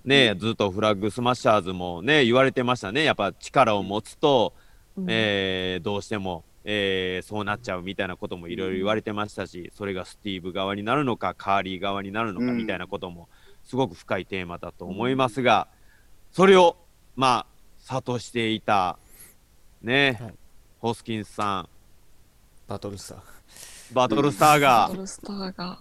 [0.04, 3.02] ね、ずっとフラッグスマッシャーズもね、言われてましたね。
[3.02, 4.52] やっぱ力を持つと、
[4.96, 13.28] うんえーどうしても、えーそうなっちゃうみたいなこともいろいろ言われてましたし、それがスティーブ側になるのか、カーリー側になるのかうんみたいなことも、
[13.64, 15.68] すごく深いテーマだと思いますが、
[16.32, 16.76] それを、
[17.16, 18.98] まあ、諭していた、
[19.82, 20.34] ね、はい。
[20.78, 21.68] ホスキンスさん、
[22.66, 23.18] バトルスター。
[23.92, 24.88] バトルスターが。
[24.88, 25.78] バトルスターが。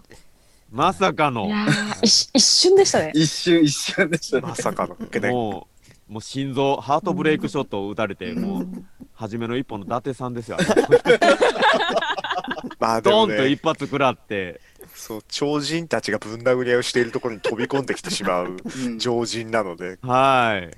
[0.69, 1.45] まさかの。
[1.45, 2.05] いやー。
[2.05, 3.11] 一一瞬でしたね。
[3.13, 4.41] 一瞬一瞬でしたね。
[4.41, 4.97] まさかの。
[5.31, 5.73] もう
[6.13, 8.67] もう心臓ハートブレイクショットを打たれて、もう
[9.23, 10.57] 初めの一本の伊達さんですよ、
[12.77, 14.59] まあでもドーンとね、一発食らって。
[14.93, 18.99] そう超人たちがぶん殴り合いをしているところに飛び込んできてしまううん。
[18.99, 20.69] 常人なので、はい。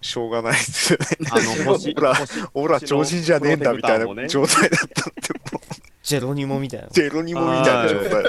[0.00, 1.06] しょうがないですよね。
[1.30, 1.42] あの
[1.76, 5.60] 星ほら星ほら、超人じゃねえんだみたいな状態だったって、もう。
[6.02, 6.86] ジェロニモみたいな。
[6.90, 8.22] ゼロにもみたいな状態。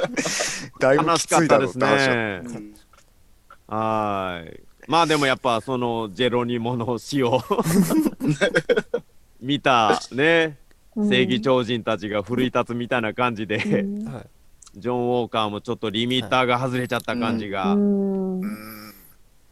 [0.79, 1.95] だいぶ悲きついだろうしかった。
[1.95, 2.41] ですって話だね。
[2.43, 2.49] う
[3.75, 3.77] ん。
[3.77, 4.59] はい。
[4.89, 7.39] まあでもやっぱそのジェロニモの死を
[9.41, 10.57] 見たね。
[10.95, 13.59] 正義超人たちが奮い立つみたいな感じで、
[14.75, 17.75] ジョン・ウォーカーもちょっとリミッターが外れちゃった感じうが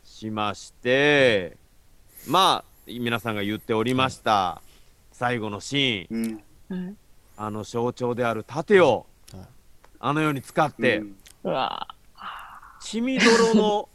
[0.03, 1.57] しまして、
[2.27, 4.61] まあ皆さんが言っておりました。
[5.11, 6.37] 最後のシー
[6.73, 6.97] ン。
[7.39, 9.41] あの象徴である盾をはい。
[9.99, 11.03] あのように使って、
[12.81, 13.89] 血みどろの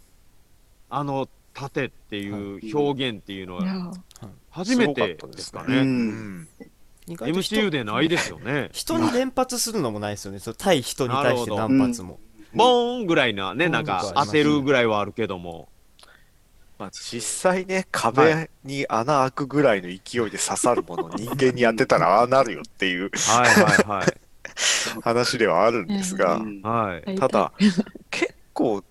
[0.88, 3.92] あの盾っていう表現っていうのはー
[4.50, 6.46] 初めてですかうね。
[7.08, 8.68] MCU でないですよね。
[8.74, 10.38] 人に連発するのもないですよね。
[10.38, 12.20] そう対人に対して何発も。
[12.54, 15.68] ボーンぐらいなね、なんか当てるぐらいはあるけども。
[16.78, 19.98] まあ、実際ね、壁に穴開くぐらいの勢い
[20.30, 24.16] で刺さるもの、人間に当てたらああなるよっていうはいはいはい。
[25.02, 27.14] 話ではあるんですが、うんはい。
[27.16, 27.52] ただ、
[28.10, 28.82] 結構、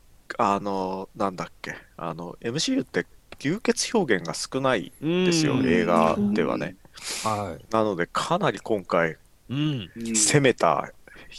[0.42, 3.06] あの、なんだっけ、あの、MCU って
[3.40, 6.76] 流血表現が少ないんですよ、うん映画ではね。
[7.24, 9.16] はなので、かなり今回、い。
[9.50, 9.92] うん。
[9.96, 10.92] うん攻めた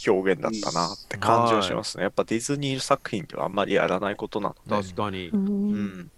[0.07, 2.03] 表現だったなって感じはしますね。
[2.03, 4.83] やっぱディズニー作品ではあんまりやらないことなので。
[4.83, 5.35] 確かにう。。
[5.35, 6.11] うんん、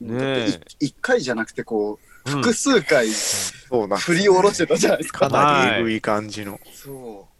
[0.00, 5.28] ね一回じゃなくてこううん複数回そうなん振り下ろしてたじゃないですか。
[5.28, 6.60] かなりえぐい感じの。
[6.72, 7.31] そう。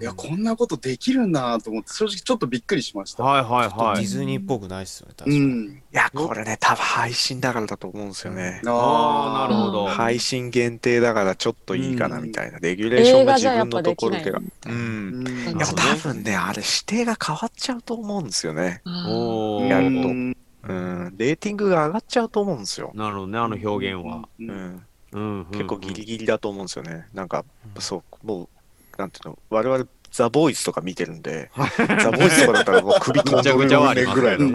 [0.00, 3.22] いやこんなことできるんだなと思って正直ちょっとびっくりしました。
[3.22, 4.00] はいはいはい。
[4.00, 5.14] ディズニーっぽくないっすよね。
[5.16, 5.46] 確うかに。
[5.46, 5.68] ん。
[5.70, 8.60] いや、これね、多分配信だからだと思うんですよね。
[8.66, 9.86] ああ、なるほど。
[9.86, 12.58] 配信限定だからちょっといいかなみたいな。
[12.58, 14.40] レギュレーションが自分のところでが。
[14.66, 14.74] うん。
[14.74, 18.82] うんいや、多分ね、あれ指定が変わっちゃうと思うんですよね。
[18.84, 20.36] おーやるとうん
[20.68, 21.14] うん。
[21.16, 22.92] レーティングが上がっちゃうと思うんですよ。
[22.94, 24.28] なるほどね、あの表現は。
[24.38, 24.86] うんうん。
[25.12, 25.46] うん。
[25.52, 27.06] 結構ギリギギリだと思うんですよね。
[27.14, 27.44] なんか、
[27.78, 28.48] そう、もう、
[28.96, 34.54] なんていうの、我々、ザ・ボーイズとか見てるんで、ザ・ボーイズとかだったらもう首 飛んでるぐちゃぐちゃはありますぐらいのリ。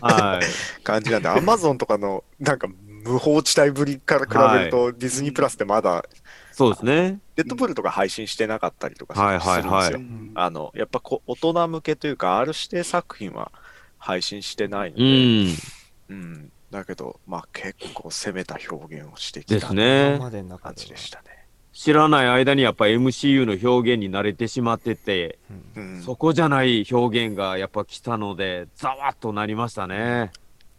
[0.00, 0.82] はい。
[0.82, 2.68] 感じなんで、アマゾンとかのなんか
[3.04, 6.04] 無法地帯ぶりから比べると、ディズニープラスってまだ、
[6.52, 7.20] そうですね。
[7.36, 10.32] レッドブルとか配信してなかったりとかするはいはいはいするんですよ。
[10.34, 13.52] あの、やっぱこう大人向けというか、R 指定作品は
[13.98, 15.56] 配信してないのうで、ん。
[16.08, 16.52] うん。
[16.70, 19.82] だけど、まあ結構攻めた表現をしてきですた感で
[20.18, 20.30] は
[20.74, 21.37] じでしたね。
[21.78, 25.38] 知らない間にやっぱ MCU の表現に慣れてしまってて、
[25.76, 26.02] うん。
[26.02, 30.32] そこじゃない表現がやっぱ来たので、ざわっとなりましたね。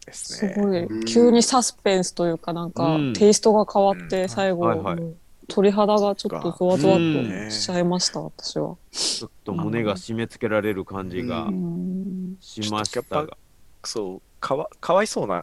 [0.04, 5.14] ですごいうん急にサスペンスというかなんかうんテイストが変わっうて最後はいはい
[5.48, 8.76] 鳥肌がちょっとゾワゾワっとしちゃいました私は。
[8.92, 13.36] ちょっと胸が締め付けられる感じがうんしましたが。
[13.84, 15.42] そう、かわかわいそうな、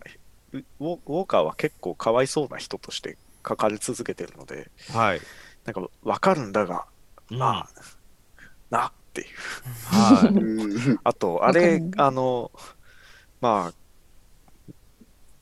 [0.53, 5.21] うウォウォーカーは結構かわいそうな人として書かれ続けてるので、はい。
[5.67, 6.85] なんかわかるんだが、
[7.29, 7.69] まあ、
[8.69, 9.27] なっていう。
[9.85, 10.33] はい。
[10.33, 12.51] うんあと、あれる、あの、
[13.41, 13.73] まあ、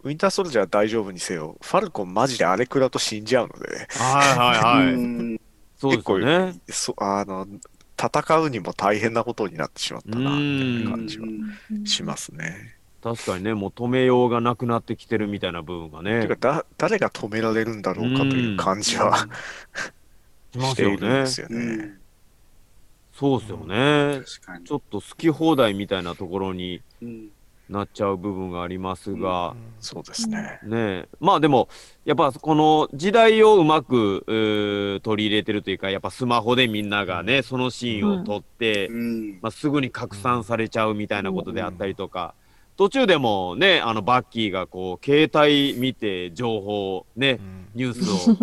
[0.04, 4.94] ウィンターソルジャー大丈夫にせよ、ファルコンマジであれ食らうと死んじゃうのでね、はいはいはい。
[4.96, 5.42] うん
[5.78, 6.56] そうですよね。
[6.70, 7.46] そあの、
[8.00, 11.28] 戦うにも大変なことになってしまったな、みたいな感じは
[11.86, 12.76] しますね。
[13.04, 16.36] 確かにね、もう止めようがなくなってきてるみたいな部分がねてか。
[16.36, 19.28] だ、誰が止められるんだろうかという感じは
[20.62, 21.28] しているんでね。
[21.28, 21.58] すよね。
[21.58, 21.98] うん
[23.18, 24.22] そうですよね。
[24.26, 27.30] 確かにちょっと好き放題みたいなところにうん
[27.70, 30.60] なっちゃう部分がありますが、そうですね。
[30.64, 31.70] ねえまあでも
[32.04, 34.24] やっぱこの時代をうまく
[35.02, 42.36] 取り入れてるというかやっぱスマホでみんながねそのシーンを撮って、うんまあ、すぐに拡散されちゃうみたいなことであったりとか、
[42.78, 47.40] 途中でもねあのバッキーがこう携帯見て情報をね、
[47.74, 48.38] ニュースを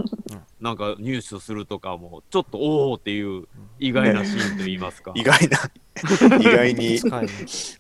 [0.61, 3.49] なんか入手するとかもちょっとおおっていう
[3.81, 5.59] 意外なシーンといいますか、 意外な、
[6.39, 7.01] 意外に、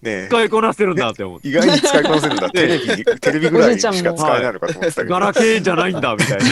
[0.02, 1.48] ね、使いこなせるんだって思って。
[1.48, 2.50] 意外に使いこなせるんだ。
[2.52, 5.14] テレビ、テレビぐらいしか使えないのかと思ってたけど。
[5.14, 6.44] ガラケーじゃないんだみたいな。
[6.44, 6.48] キ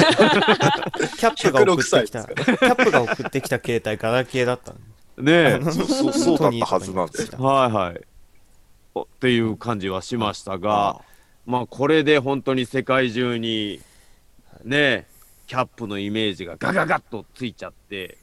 [1.27, 4.79] ャップが送ってきた、106キャップが送ってきた携帯ガラケーだったの
[5.19, 5.61] ねえ。
[5.65, 7.43] そうそうそうだったはずなんですよ。
[7.43, 8.01] はいはい。
[8.95, 11.01] おっていう感じはしましたが、
[11.47, 13.81] まあこれで本当に世界中に
[14.65, 15.07] ね
[15.47, 18.19] キャップのイメージがガガガッとついちゃって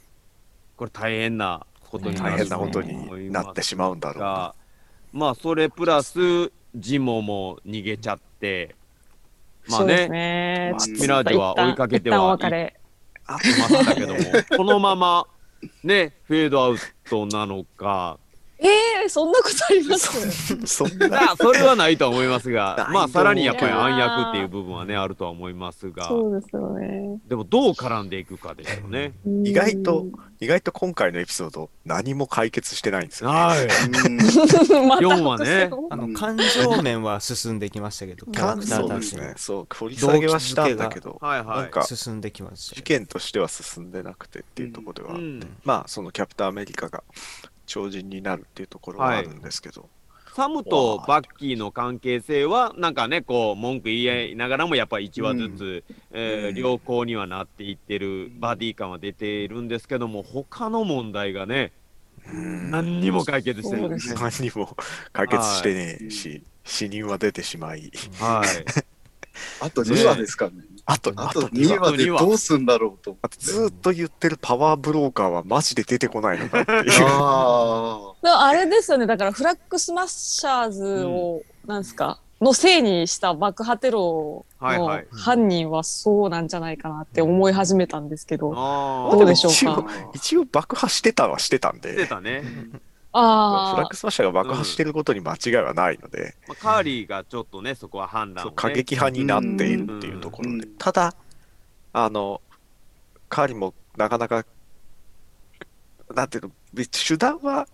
[0.76, 4.20] これ大変なことにな大る変なことになってしまうんだろ
[5.14, 5.18] う。
[5.18, 8.76] まあそれプラスジモも逃げちゃって
[9.70, 10.74] まあねね。
[10.78, 12.80] まあミラージュは追いかけては一旦お別れ。
[13.30, 14.20] いましたけども
[14.58, 15.28] このまま
[15.84, 16.78] ねフェードアウ
[17.10, 18.20] トなのか
[18.60, 20.58] えー、そんなことあります？
[20.66, 21.08] そんな。
[21.08, 26.08] まあそれはないとは思いますが まあさらにやっぱり暗躍っていう部分はねあるとは思いますが。
[26.08, 27.20] そうですよね。
[27.28, 29.14] でもどう絡んでいくかですよね。
[29.44, 30.08] 意外と
[30.40, 33.36] 意外と今回のエピソード何も解決してないんですよ、ね。
[33.36, 33.66] はい。
[33.66, 34.18] うん。
[34.88, 35.70] また4はね。
[35.90, 39.34] あのうん感情面は進んできましたけど、キャラクターそうたちのですね。
[39.38, 41.58] そう、掘り下げはしたんだけど、はいはい。
[41.60, 42.82] なんか進んできました事。
[42.82, 45.58] 件としては進んでなくてっていうところではあって、うん。
[45.64, 47.04] まあそのキャプテンアメリカが
[47.68, 49.88] 超人になるっていうところはあるんですけど、
[50.36, 61.72] サムとバッキーの関係性はなんかねこう文句言い合いながらもやっぱり1話ずつ、えー良好にはなっていってるバディ感は出ているんですけども他の問題がね
[62.32, 62.72] うん。
[62.72, 64.16] 何にも解決してるんですね。
[64.20, 64.76] 何にも
[65.14, 68.66] 解決してねえし、死人は出てしまい、はい、
[69.62, 70.64] あと2話ですからね。
[70.90, 77.06] あと、あとあと2話でどうすんだろうとずーっと言ってるパワーブローカーはマジで出てこないのかっていう。
[77.06, 79.06] ああれですよね。
[79.06, 88.54] だからフラッグスマッシャーズを、なんですか、のせいにした爆破テロのはいはい犯人はそうなんじゃないかなって思い始めたんですけど。
[88.56, 89.86] あどうでしょう一応か。
[90.14, 92.44] 一応爆破してたはしてたん出で、たね、
[93.64, 100.72] フラああッグ、スマッシャーが爆破してることに間違いはないので、まあ、カーリーがちょっとねそこは判断を、ね、過激派になっているっていうところで、うん。
[100.78, 101.16] ただ、
[101.94, 102.42] あの、
[103.30, 104.46] カーリーもなかなか、
[106.14, 106.52] なんていうの、
[106.92, 107.68] 手段は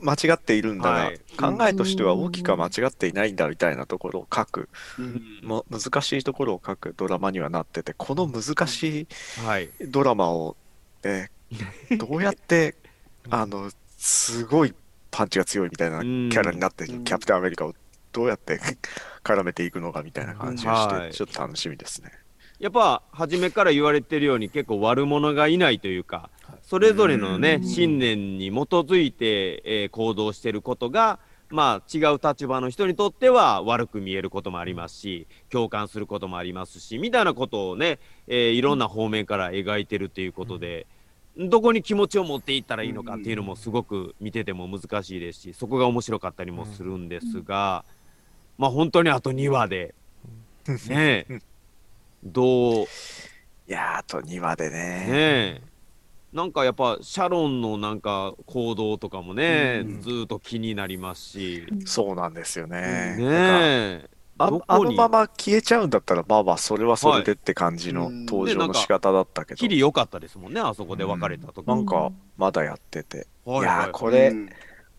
[0.00, 1.20] 間違っているんだが、はい。
[1.38, 4.68] 考えとしては大きくは間違っていないんだみたいなところを書く、
[4.98, 5.40] うん。
[5.42, 9.08] も難しいところを書くドラマにはなってて、この難しい
[9.44, 9.70] はい。
[9.80, 10.56] ドラマを、
[11.04, 11.30] ね、
[11.98, 12.76] どうやって、
[13.30, 14.74] あの、すごい
[15.10, 17.74] パンチが強いみたいなキャラになってキャプテンアメリカを
[18.12, 18.60] どうやって
[19.24, 21.12] 絡めていくのかみたいな感じがして、はい。
[21.12, 22.12] ちょっと楽しみですね。
[22.58, 26.28] やっぱ初めから言われてるように結構悪者がいないというか
[26.62, 27.68] それぞれのねうん。
[27.68, 31.18] 信念に基づいて、えー行動してることが
[31.50, 40.86] まあ違う立場の人にとっては悪く見えることもありますし共感することもありますしみたいなことをね、えーいろんな方面から描いてるっていうことで、
[41.38, 47.84] どこに気持ちを持っていったらいいのかっていうのもすごく見てても難しいですしそこが面白かったりもするんですが、
[48.58, 49.94] まあ本当にあと2話で。
[50.88, 51.40] ねえ。
[52.24, 52.84] どう？
[52.84, 52.86] い
[53.68, 54.76] やー、あと2話でね。
[54.76, 55.62] ねえ。
[56.32, 60.02] なんかやっぱシャロンのなんか行動とかもね、うん。
[60.02, 63.16] ずーっと気になりますし、そうなんですよね。
[63.16, 64.04] ね
[64.38, 73.26] ああのまま消えちゃうんだったら、まあまあ、それはそれでって感じのはい登場の仕方だったけど、きり良かったですもんねあそこで別れた時、なんかまだやってて。
[73.46, 73.88] いやはいはい。
[73.88, 74.48] ー、これ、うん。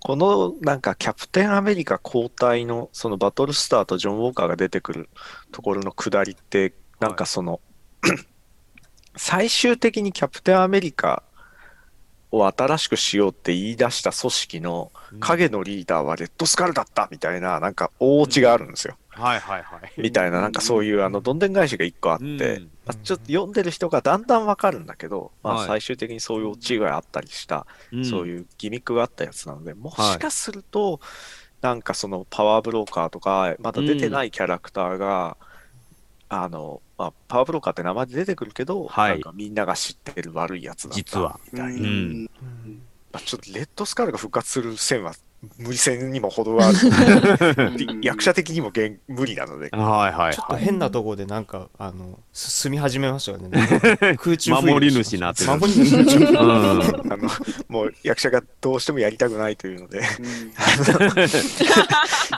[0.01, 5.09] このなんかキャプテンアメリカ交代のそのバトルスターとジョン・ウォーカーが出てくる
[5.51, 7.59] ところの下りってなんかその、
[9.15, 11.23] 最終的にキャプテンアメリカ
[12.31, 18.97] を新しくしようって言い出した組織の影のリーダーはレッドスカルだったみたいななんか大落ちがあるんですよ。
[19.09, 20.01] はいはいはい。
[20.01, 22.27] みたいななんかそういうあのどんでん返しが一個あって、う
[22.59, 22.69] ん。
[22.85, 25.67] まあちょっと読んでる人がだんだんわかるんだけど、まあ、はい。
[25.67, 27.67] 最終的にそういうオチがあったりした
[28.09, 30.99] そうういうギミックがあったやつなので、もしかすると、
[31.61, 35.35] なんかそのパワーブローカーとか、まだ出てないキャラクターが、
[36.29, 39.11] あの、まあ、パワーブローカーって名前で出てくるけど、はい。
[39.13, 41.39] なんかみんなが知ってる悪いやつだった実は。
[41.53, 42.25] みたいな、ん。
[42.25, 42.29] ま
[43.13, 45.13] あ、ちょっとレッドスカルが復活する線は
[45.57, 46.77] 無理線にも程がある。
[46.77, 53.49] う ん役者的にもげん無理なので、はいはいちょっとはい変なところでなんかあのす住み始めましたよね。
[54.19, 55.57] 空中守り主になってる。
[55.57, 56.37] 守り主うん。
[56.37, 56.43] あ
[57.17, 57.29] の
[57.69, 60.03] もう役者がどうしてもやりたくないというので、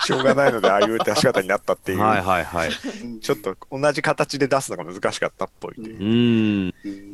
[0.06, 2.00] しょうがないので、ああいう出し方になったっていう。
[2.00, 2.72] はいはいはい
[3.22, 6.04] ちょっと同じ形で出すのが難しかったっぽいというう。
[6.04, 7.11] んうん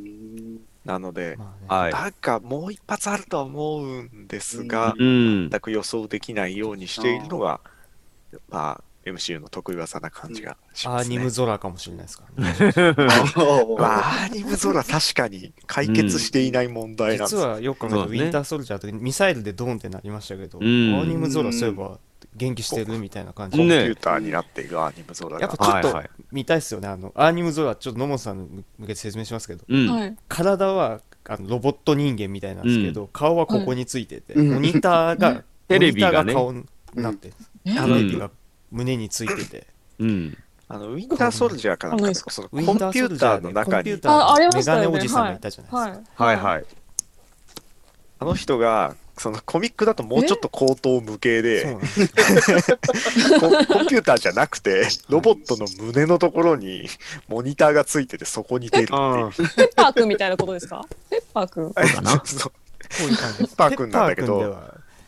[0.87, 1.81] なので、まあね。
[1.81, 1.91] はい。
[1.91, 5.49] なんかもう一発あるとは思うんですが、うん。
[5.49, 7.59] 全く予想できないようにしているのが、
[8.49, 11.17] まあ、MCU の得意技な感じがしアーますね。
[11.17, 12.55] ニム空かもしれないですからね。
[13.77, 17.35] まあ、アーニム空確かに解決していない問題なんです。
[17.35, 18.17] 実はよく考えるそうだね。
[18.17, 20.65] とウィンターソルジャーとミサイルでドーンってなりましたけど、うん。
[20.65, 21.99] アーニム空そういえば
[22.37, 23.57] 元気してるみたいな感じ。
[23.57, 25.39] コンピューターになっているアーニム空が。
[25.39, 29.65] やっぱちょっと見たいですよね、あのアーニム空ちょっと野本さんに向けて説明しますけど。
[29.67, 29.87] うん。
[29.89, 30.15] はい。
[30.27, 34.53] 体はあのロボット人間みたいなんですけど、顔はここについてて、うん。
[34.53, 36.33] モニターが、 テレビがね。
[36.33, 37.35] モニターが顔になってテ
[37.65, 38.31] レビが
[38.71, 39.67] 胸についてて、
[39.99, 40.37] うん。
[40.69, 46.23] あのウィンターソルジャーかなんかそのコンピューンターの中にメガネおじさんがいたじゃないですか。
[46.25, 46.37] はい。
[46.37, 46.65] はいはい。
[48.19, 51.75] あの人がそのコミックだともうちょっと口頭無形で
[53.39, 56.87] ココンピューターじゃなくてロボットの胸のところに
[57.27, 58.99] モニターがついててそこに出るっていう。
[58.99, 60.85] あペッパーくんみたいなことですか？
[61.09, 61.73] ペッパーくん。
[61.73, 64.55] ペッパーくんなんだけど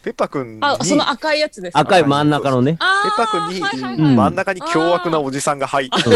[0.04, 1.80] ペッパーくんあその赤いやつですか？
[1.82, 2.78] 赤い真ん中のね。
[2.80, 3.96] あペッパーくんにはいはいはい。
[3.96, 6.12] うん真ん中に凶悪なおじさんが入ってうん。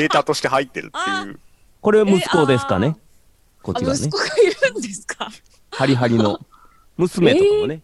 [0.00, 1.40] データとして入ってるっていう。
[1.80, 2.96] これ息子ですかね？
[3.62, 3.98] こちがね。
[3.98, 4.10] 息。
[4.10, 4.28] 子がい
[4.72, 5.28] るんですか？
[5.70, 6.40] ハリハリの
[6.96, 7.82] 娘とかもね。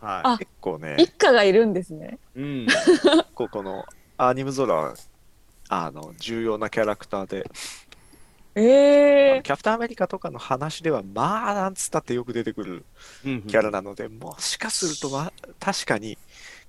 [0.00, 0.96] はあ結構ね。
[0.98, 2.18] 一家がいるんですね。
[2.36, 2.40] い。
[2.40, 2.66] うん。
[3.34, 3.84] ここの
[4.16, 4.94] アーニムゾラは
[5.68, 7.50] あの重要なキャラクターで、
[8.54, 12.84] ええキャプテンアメリカとかの話ではまあなんつったってよく出てくる
[13.22, 16.18] キャラなので、もしかすると、ま、確かに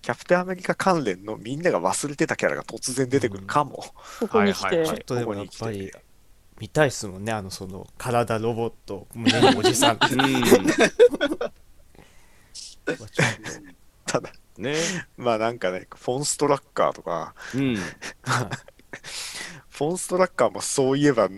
[0.02, 3.84] キャプテンアメリカ関連のみんなが忘れてたキャラが突然出てくるかも、
[4.20, 4.88] ここに来て、はいはいはい。
[4.88, 5.92] ちょっとでもやっぱり
[6.60, 9.96] 見たいっすもんねあのその体ロボット胸のおじさん。
[9.96, 10.06] って
[14.06, 14.76] ただね。
[15.18, 17.76] まあなんかねフォンストラッカーとかうん。
[19.70, 21.30] フォンストラッカーもそういえば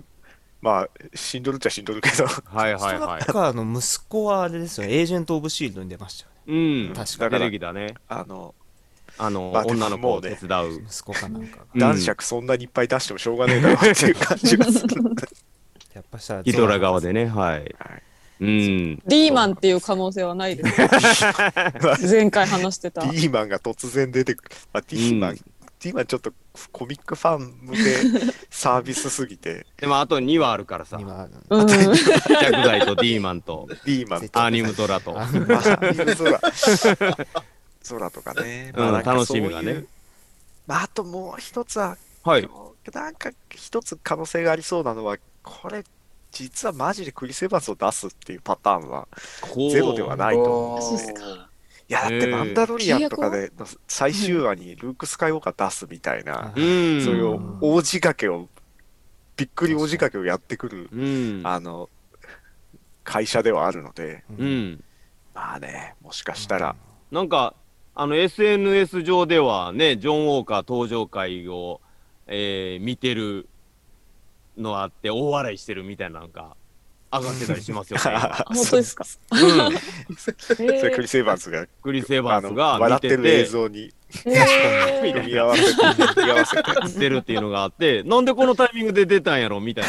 [0.62, 6.88] まあ死んどるっちゃ死んどるけどはいはいはストラッカーの息子はあれですよねエージェント・オブ・シールドに出ましたよねい。
[6.88, 6.94] うん。
[6.94, 7.96] 確出かにてきたね。
[8.08, 8.54] あの
[9.18, 10.82] あの、まあ女の子を手伝う。
[10.90, 15.04] 息子かなんかがうん男爵そんなにいっぱい出してもしょうがねえだろうっていう感じがする
[15.94, 17.28] やっぱしたらヒドラ側でね。
[17.28, 17.60] はい。
[17.60, 18.04] はい
[18.40, 19.02] うん。
[19.08, 20.76] リーマンっていう可能性はないです。
[20.76, 21.98] か。
[22.02, 23.02] 前回話してた。
[23.02, 25.38] ディーマンが突然出てくる、まあ、ディーマン、うん。
[25.38, 26.34] ディーマンちょっと
[26.72, 27.80] コミックファン向け
[28.50, 29.66] サービスすぎて。
[29.78, 30.98] でもあと2話あるからさ。
[31.00, 33.68] 今 うんジャクザイとディーマンと。
[33.70, 34.40] ディーマンと。
[34.42, 35.12] アーニムドラと。
[35.12, 35.94] あまあ、空
[37.88, 39.86] 空とかね、うんまあなんか楽しみがね。
[40.68, 42.50] まあ、あともう一つは、はい。
[42.94, 45.84] なんか一つ可能性がありそうなのは、これ、
[46.36, 49.08] 実はマジでクリス・エヴァンスを出すっていうパターンは
[49.72, 50.82] ゼロではないと思う。
[50.82, 51.50] そうっすか
[51.88, 57.02] いや、だってマンダロリアンとかでの最終話にルーク・スカイウォーカー出すみたいな、うん。
[57.02, 58.50] そういう大仕掛けを、
[59.38, 61.42] びっくり大仕掛けをやってくる、うん。
[61.46, 61.90] あの、
[63.06, 64.84] 会社ではあるので、うん。
[65.34, 66.76] まあね、もしかしたら、
[67.12, 67.54] なんか、
[67.94, 71.80] あの、SNS 上ではね、ジョン・ウォーカー登場会を、
[72.28, 73.48] えー見てる
[74.58, 76.56] のあって、大笑いしてるみたいななんか、
[77.12, 78.04] 上がってたりしますよね。
[78.14, 79.06] あ本当ですか？
[79.32, 79.78] うん。
[80.18, 80.32] そ
[80.86, 83.94] れクリス・エヴァンスがクリス・エヴァンスが笑見てってる映て、像に
[84.26, 85.62] え組み合わせ
[86.24, 89.86] 合わせて、してるっていうのがあって、 なんでこのタイミングで出たんやろみたい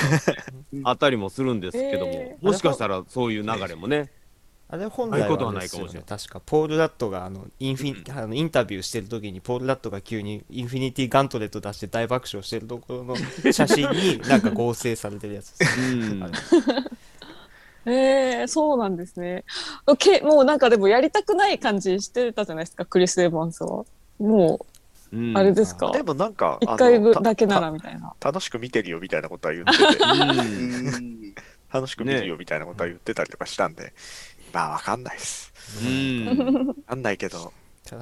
[0.72, 4.10] なあったりもするんですけどもへ、もしかしたらそういう流れもね。
[4.68, 13.16] あれ本来はですよないかもしれね確かポール・ラットがあのインフィ、あのインタビューしてる時にポール・ラットが急にインフィニティ・ガントレット出して大爆笑してるところの
[13.52, 15.80] 写真になんか合成されてるやつです。
[15.80, 16.32] うん。
[17.86, 19.44] え ー、そうなんですね。
[19.98, 23.84] けもうなんかでもやりたくない感じしてたじゃないですかクリス・エヴァンスは。
[24.18, 24.66] も
[25.12, 25.36] うん。
[25.36, 25.92] うあれですか？
[25.92, 28.14] でもなんか、一回あのた分だけならみたいな。
[28.18, 30.88] た楽しく見てるよみたいなことは言ってて、うん。
[30.88, 31.34] う ん
[31.72, 33.92] 楽しく見るよみたいなことは言ってたりとかしたんで、
[34.57, 35.52] まあわかんないです。
[35.84, 36.66] うん。
[36.68, 37.52] わかんないけど、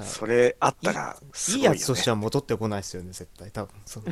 [0.03, 1.77] それあったらすいいごいよ、ね。
[1.79, 4.07] やつとしては戻ってこないですよね絶対多分その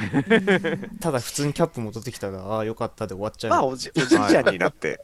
[1.00, 5.00] ただ普通にキャップ戻ってきたらああよかったで終わっちゃうまあおじおじいちゃんになって。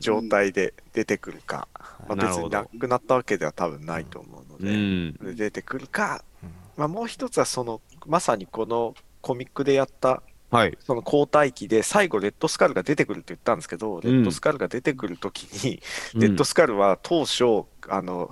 [0.00, 1.66] 状態で出てくるか、
[2.08, 5.14] まあ、別になるほどなくなったわけでは多分ないと思うのうで、ん。
[5.14, 10.22] で出てくるか、うんまあ、もう一つはそのまさにこのコミックでやった
[10.52, 10.76] はい。
[10.80, 15.80] その交代期で最後レッドスカルが出てくるって言ったんですけど、レッドスカルが出てくるときに、
[16.14, 18.30] レッドスカルは当初あの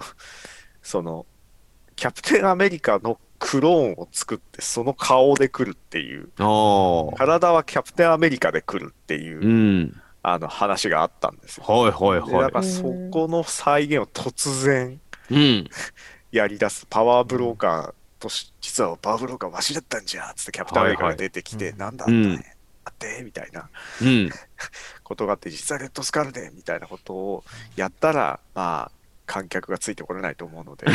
[0.83, 1.25] その
[1.97, 6.29] キャプテンアメリカのクローンを作ってその顔で来るっていう。
[7.17, 10.03] 体はキャプテンアメリカで来るっていう、うん。
[10.23, 11.65] あの話があったんですよ。
[11.65, 15.01] はいはいはでだからそこの再現を突然
[15.31, 15.35] い。
[15.35, 15.69] うん。
[16.33, 21.81] やり出すパワーブローカーとし、実はパワーブローカーわしだったんじゃっつってキャプテンアメリカが出てきて、はいはい。
[21.81, 23.69] なんだあったね、あってみたいな。
[24.03, 24.31] うん。
[25.03, 27.45] ことがあって実はレッドスカルでみたいなことを
[27.75, 28.97] やったらまあ
[29.27, 30.87] 観客がついてこれないと思うので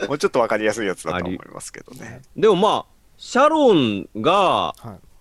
[0.08, 2.22] もうちょっとわかりやすいやつだと思いますけどね。
[2.34, 2.86] でもまあ、
[3.18, 5.14] シャロンがはい。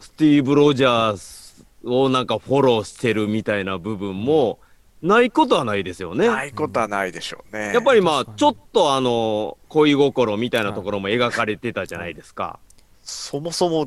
[0.00, 4.58] スティーブ・ロジャースをなんかフォローしてるみたいな部分も
[5.04, 6.26] ないことはないですよね。
[6.26, 7.74] ないことはないでしょうね。
[7.74, 12.58] やっぱりまあ、ちょっとあの、恋心みたいなところも描かれてたじゃないですか。
[13.02, 13.86] そもそも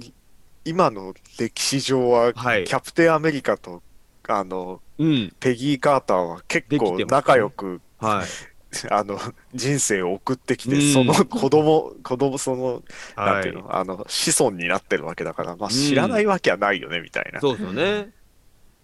[0.64, 3.82] 今の歴史上は、はいキャプテンアメリカと
[4.28, 5.34] あのうん。
[5.40, 8.28] ペギー・カーターは結構仲良く、はい。
[8.92, 9.18] あの
[9.56, 12.84] 人生を送ってきて、うんその子供子供その、
[13.16, 17.40] なんはいていうのあの子孫になってるわけだから、まあ、ん知らないわけはないよね、みたいな。
[17.40, 18.12] そうですよね。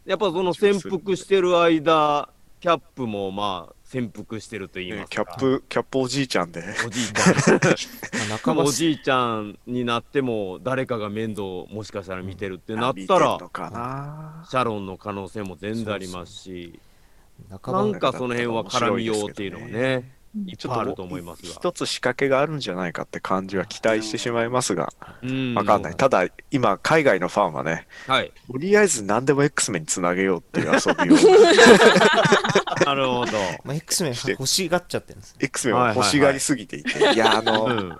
[0.06, 2.30] やっぱその潜伏してる間、
[2.60, 5.22] キャップもまあ潜伏してると言いますか。
[5.22, 6.64] ねキャップ、キャップおじいちゃんで。
[6.86, 8.58] おじいちゃん。
[8.58, 16.80] おじいちゃんになっても誰かが面倒をもしかしたら見てるってなっ見たらてんのかなシャロンの可能性も全然ありますし
[17.50, 20.12] な仲間んかその辺は絡みようっていうのもね
[20.46, 21.50] いっぱいあると思いますが。
[21.50, 25.54] 一つ仕掛けがあるんじゃないかって感じは期待してしまいますが、うん。
[25.54, 25.96] わかんない。
[25.96, 28.32] ただ、今、海外のファンはね、はい。
[28.52, 31.18] とりあえず何でも X メンにつなげようっていう遊びを、
[32.86, 33.32] なるほど。
[33.64, 35.38] まあ、X メン欲しがっちゃってるんですね。
[35.42, 37.98] X メンを欲しがりすぎていて、いや、あの、うん。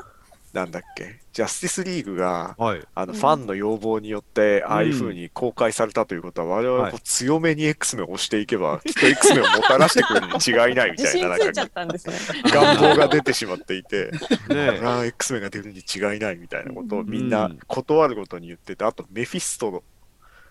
[0.54, 2.82] なんだっけ、ジャスティスリーグが、はい。
[2.94, 12.16] あのファンの要望によって、ああいう風に公開されたということは、我々はこう強めに X メンを押していけば、きっと X メンをもたらしてくれるに違いないみ自たいな、なんか信ついちゃったんですね。
[12.52, 14.12] 願望が出てしまっていて、
[14.50, 19.84] ねああ、X メンが出るに違いないみたいなことをみんなことあるごとに言ってて、あとメフィストの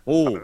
[0.04, 0.36] お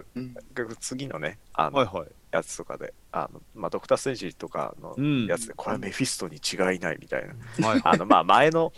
[0.79, 5.27] 次のね、あのはいやつとかで、あのまあ、ドクター・ストレンジとかのうん。
[5.27, 7.25] やつで、これはメフィストに違いないみたい
[7.59, 7.81] な、はい。
[7.85, 8.73] あのまあ前の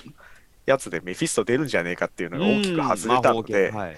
[0.66, 3.96] やつでメフィスト出るんじゃねえかっていうのが大きく外れたので、はい。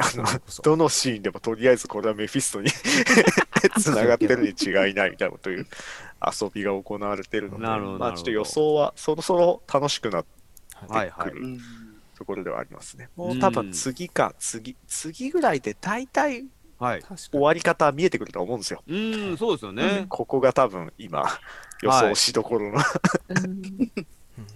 [0.00, 0.24] あの
[0.62, 2.70] どのシーンでもとりあえずこれはメフィストに
[3.80, 5.66] つながってるに違いないみたいなこという
[6.24, 10.28] 遊びが行われてるので、まあちょっと予想はそろそろ楽しくなって
[10.88, 11.30] はいはい。
[11.30, 11.60] くるうん
[12.18, 13.08] ところではありますね。
[13.14, 16.46] もう多分次か次、次ぐらいで大体
[16.80, 18.82] 終わり方は見えてくると思うんですよ。
[18.88, 20.06] うんそうですよね。
[20.08, 21.24] ここが多分今
[21.80, 22.80] 予想しどころの、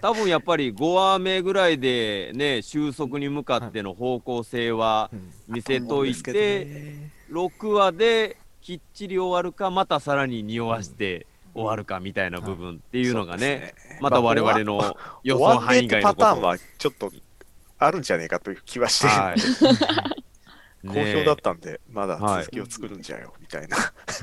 [0.01, 5.11] 多分やっぱり5話目ぐらいでね収束に向かっての方向性は
[5.49, 6.97] 見せといて、
[7.31, 17.13] 6話できっちり終わるかまたさらに匂わして終わるかみたいな部分っていうのがね、また我々の予想範囲外のパターンはちょっと
[17.79, 19.39] あるんじゃねえかという気はしてる、はい。
[20.85, 23.77] 好評だっねたんで、まだ続きを作るんじゃよ、みたいな。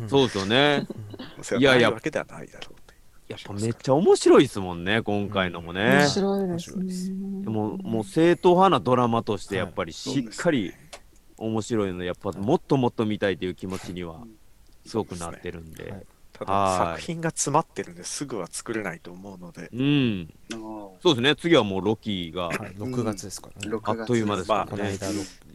[0.08, 0.88] そうですよね。
[1.58, 2.79] いやいないわけではないだろう
[3.30, 5.82] やっぱめっちゃ面白いですもんね今回のもね。
[5.82, 7.44] 面、白いですね。
[7.44, 10.74] でももう正統派なドラマとしてやっぱりしっかり
[11.38, 14.24] 面白いのでやっぱもっともっと見たいという気持ちには
[14.86, 16.06] すごくなってるんで、はい。
[16.34, 20.34] ただはい作品が詰まってるんですぐは作れないと思うので、うん。
[20.50, 21.36] そうですね。
[21.36, 25.14] 次はもうロキがはい、6月ですからね、6あっという間ですまあこの間の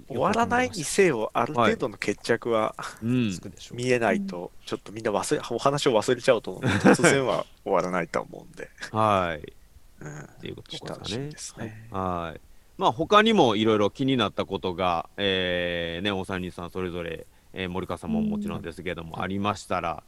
[0.09, 3.32] 終わらないにせよ、ある程度の決着はうん。
[3.72, 9.52] 見えないと、ちょっとみんな忘れお話を忘れちゃうと思うので、突然は終わらないと思うんで、はい。
[10.00, 11.68] うん、っていうことですかね。
[11.68, 11.88] ね。
[11.90, 12.40] はい。
[12.76, 20.02] まあ他にもいろいろ気になったことが、えー、ね、お三人さんそれぞれ、えー森川さんももちろんですけども、ありましたら、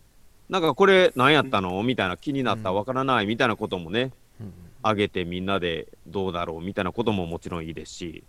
[0.49, 1.83] なんかこれ何やったの？
[1.83, 4.53] みたいな気になったわからないみたいなこともね、うん。
[4.83, 8.25] あげてみんなでどうだろうみたいなことももちろんいいですし、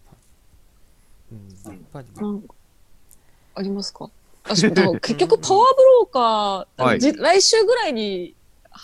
[1.32, 1.73] うん。
[1.73, 2.53] やっぱりなんか
[3.55, 4.09] ありますか？
[4.49, 6.99] あそうでも 結局パワーブローカー、はい。
[6.99, 8.36] じ来週ぐらいに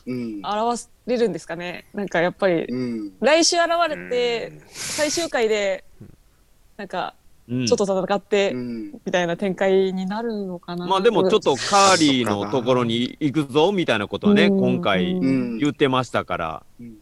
[0.05, 0.37] うん。
[0.39, 1.85] 現れるんですかね？
[1.93, 3.13] なんかやっぱりうん。
[3.19, 5.83] 来週現れて最終回で
[6.77, 7.13] なんか
[7.47, 7.65] うん。
[7.67, 8.91] ちょっと戦ってうん。
[9.05, 14.59] みたいな展開になるのかな、まあでもちょっとカーリーのところに行くぞみたいなことはね、うん。
[14.59, 15.57] 今回うん。
[15.59, 16.97] 言ってましたから、うん。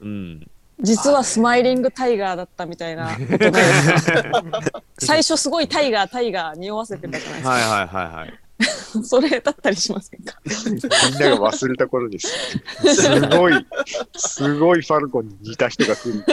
[0.00, 0.50] うん。
[0.80, 3.62] 実はスマイリングタイガーだったみたいな ことで
[4.98, 8.40] 最初すごいタイガータイガー匂わせてたじゃないですか、はいはいはいはい。
[9.04, 10.38] それだったりしませんか？
[10.44, 12.28] みんなが忘れた頃です。
[12.94, 13.66] すごい、
[14.16, 16.24] すごいファルコンに似た人が来る。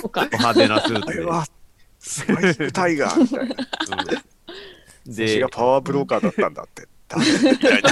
[0.00, 1.12] とか派手なスーツで。
[1.12, 1.46] あれは、
[1.98, 3.54] スパイクタイガーみたいな。
[3.98, 4.06] うん
[5.06, 6.86] で私が、パワーブローカーだったんだって。
[7.10, 7.16] た。
[7.78, 7.90] いな。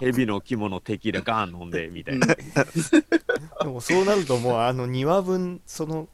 [0.00, 2.26] 蛇の肝のテキーラガーン飲んでみたいな。
[3.62, 6.08] でもそうなるともうあの2話分その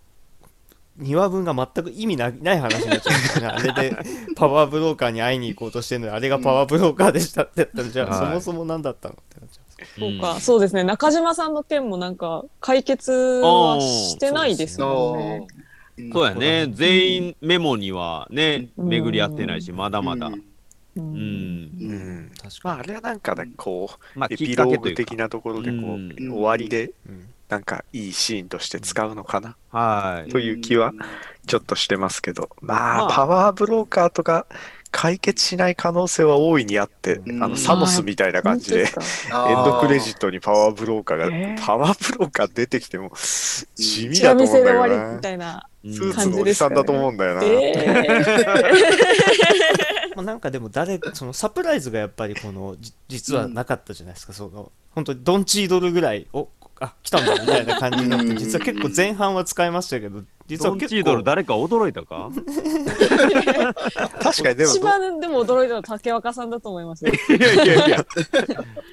[1.01, 3.97] 2話分が全く意味なない話になっちゃうんですよねあれで
[4.35, 8.19] パワーブローカーに会いに行こうとしてるのにあれがパワーブローカーでしたって言ったらじゃあ、はい。
[8.19, 9.69] そもそも何だったのってなっちゃう。
[10.01, 10.83] そうか、んそうですね。
[10.83, 15.47] 中島さんの件もなんか解決はしてないですもんね。
[16.13, 18.89] そうやね、全員メモにはね、うん。
[18.89, 20.31] 巡り合ってないし、まだまだ。
[21.01, 21.17] ううん。
[21.17, 22.33] うん。
[22.43, 24.79] 確まあ、かあれはなんかね、こう、まあ、エピロー。
[24.81, 30.31] グ的なところで、こう、うん終わりで、に、うんなんかいいシーンとして使うのかな、はい。
[30.31, 30.93] という気は
[31.47, 34.45] ちょっとしてますけど、まあ、まあパワーブローカーとか
[34.91, 38.89] 解決しない可能性は大いにあって、うんあの、サノスみたいな感じで、エン
[39.65, 43.13] ドクレジットにパワーブローカーが、えーパワーブローカー出てきても、
[43.77, 45.15] 地味だと思うんだよな。
[45.15, 45.65] みたいな。
[45.65, 47.43] うんスーツのおじさんだと思うんだよな。
[47.45, 48.05] え
[50.19, 56.49] まあ、なんかでも誰そのサプライズがやっぱりこのじ実はなかったじゃないですか、その本当にドンチードルぐらいお
[56.81, 58.37] あ来たんだみたいな感じになってうん。
[58.37, 62.31] 実は結構前半は使いましたけど実は結ドンチードル構誰か驚いたか？
[64.21, 67.13] 確かにでも一番でも驚いたのは竹若さんだと思いますよ。
[67.13, 68.07] いやいやいや。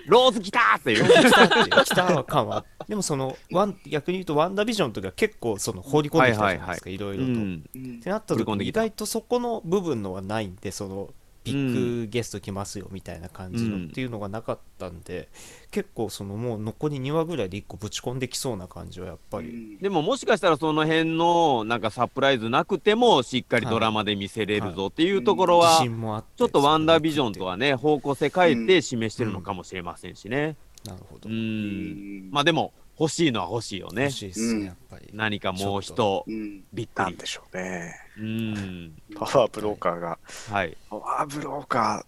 [0.07, 1.05] ローズ来たーっていう。
[1.09, 7.31] 来たって来た感はでもそのワン逆に言うとワンダービジョンとか結構その放り込んできたじゃないですか、いろいろと。
[7.31, 11.09] うんうんってなった時に意外とそこの部分のはないんでその
[11.45, 15.29] ビッグゲスト来ますよみたいな感じのうんっていうのがなかったんで、
[15.71, 30.55] 結構そのもう残り2話ぐらいで1個ぶち込んできそうな感じはやっぱり、でももしかしたらその辺のなんかサプライズなくてもしっかりドラマで見せれるぞっていうところ自はちょっとワンダービジョンとはね方向性変えて示してるのかもしれませんしね。
[30.85, 32.29] なるほど、うん。
[32.31, 34.03] まあでも欲しいのは欲しいよね。
[34.03, 34.65] 欲しいですね、うん。
[34.65, 35.09] やっぱり。
[35.13, 36.63] 何かもう人うん。
[36.73, 37.95] びっくりなんでしょうね。
[38.17, 38.93] うん。
[39.15, 40.17] パワーブローカーが、
[40.49, 40.77] はい。
[40.89, 42.05] パワーブローカ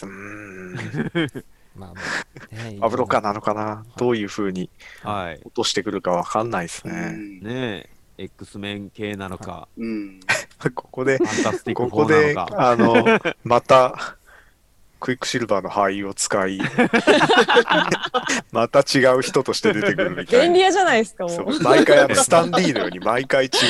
[0.00, 1.44] ー、うーん、
[1.76, 4.70] まあまあ ねパワーブローカーなのかな、どういうふうに
[5.02, 5.40] はい。
[5.44, 7.10] 落としてくるかわかんないですうね。
[7.10, 7.40] ん。
[7.40, 7.96] ねえ。
[8.18, 9.68] X メン系なのか。
[9.76, 10.20] うん。
[10.74, 13.04] ここでフ、ァンタスティック4ここで、あの、
[13.44, 14.16] また、
[15.06, 16.58] クイックシルバーの俳優を使い、
[18.50, 20.44] また違う人として出てくるみたいな。
[20.46, 21.30] 便利屋じゃないですか、も。
[21.30, 23.60] そうう毎回あのスタンディーのように毎回違うキ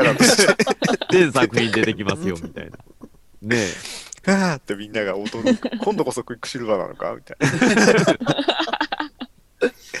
[0.00, 0.56] ャラとして、
[1.10, 2.78] 全作品出てきますよみたいな
[3.42, 3.56] ね
[4.26, 5.76] えはーってみんなが驚く。
[5.84, 7.46] 今度こそクイックシルバーなのかみたいな。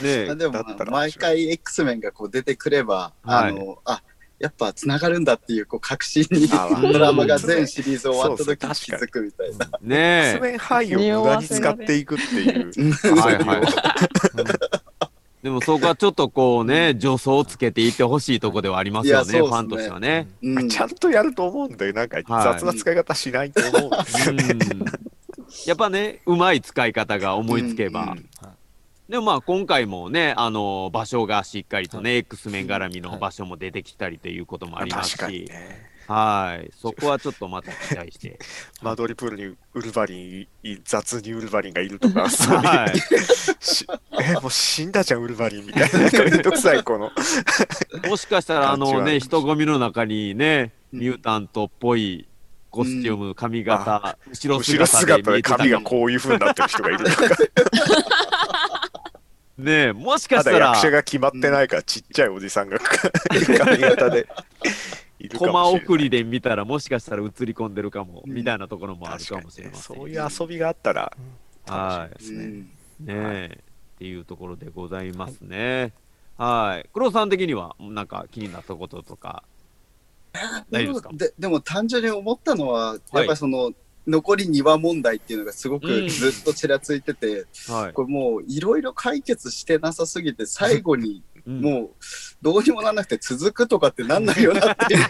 [0.00, 4.02] ねえまあでもだったら毎回 X メンがこう出てくれば、はいあのあ
[4.38, 9.70] やっぱつながるんだっていうこう確信にドラマが全シリーズ終わった時に気づくみたいな。
[9.80, 12.70] ねスメン俳優を無駄に使っていくっていう。
[12.76, 13.62] え はいはい。
[15.42, 19.38] でもそこはちょっとこうね助走をつけていってほしいとこではありますよねね。
[19.38, 20.28] ファンとしてはね。
[20.42, 20.68] うん。
[20.68, 21.92] ちゃんとやると思うんだよ。
[21.94, 24.44] なんか雑な使い方しないと思うんですよね。
[24.50, 24.84] うん。
[25.66, 28.28] やっぱねうまい使い方が思いつけば、うん
[29.08, 33.18] でもまあ今回もねあの場所がしっかりとね、X 面絡みのはい。
[33.20, 35.96] 場所も出てきたりということもありますし、確かにね。
[36.08, 36.70] はい。
[36.76, 38.38] そこはちょっとまた期待して。
[38.80, 42.98] マドリプールにウルヴァリンい、雑にウルヴァリンがいるとか、 そういう、はい。
[43.60, 43.86] し
[44.20, 47.10] え、もう死んだじゃん、ウルヴァリンみたいな、なんかめんどくさい、この。
[48.08, 51.00] もしかしたらあのね人混みの中にねうん。
[51.00, 52.28] ミュータントっぽい
[52.70, 57.16] コスチューム、髪型後ろ後ろ姿で髪がこういう風になってる人がいるとか、
[59.58, 60.66] ねもしかまだしたら。
[60.68, 62.78] 役者が決まってないから、ちっちゃいおじさんが
[63.58, 64.26] 髪型で。
[65.18, 65.86] いるかコマもしれない。
[65.86, 68.34] 送りで見たらもしかしたら映り込んでるかも、うん。
[68.34, 71.12] みたいなところもあるかもしれませんそういう遊びがあったら、
[71.66, 72.44] は楽しみですね。
[72.44, 72.50] うん。
[72.50, 72.68] いね
[73.06, 73.58] え。
[73.96, 75.92] っていうところでございますね。
[76.36, 76.88] はい。
[76.92, 79.42] 黒さん的にはなんか気になったこととか
[80.70, 83.72] 大丈夫ですかででも単純に思ったのは、やっぱりその
[84.06, 85.80] 残り2話問題っていうのがすごうん。
[85.80, 87.92] くずっとちらついてて、はい。
[87.92, 91.60] これもういろいろ解決してなさすぎて最後にうん。
[91.60, 91.90] もう
[92.42, 95.06] どうにもならなくて続くとかってなんないよなっていう。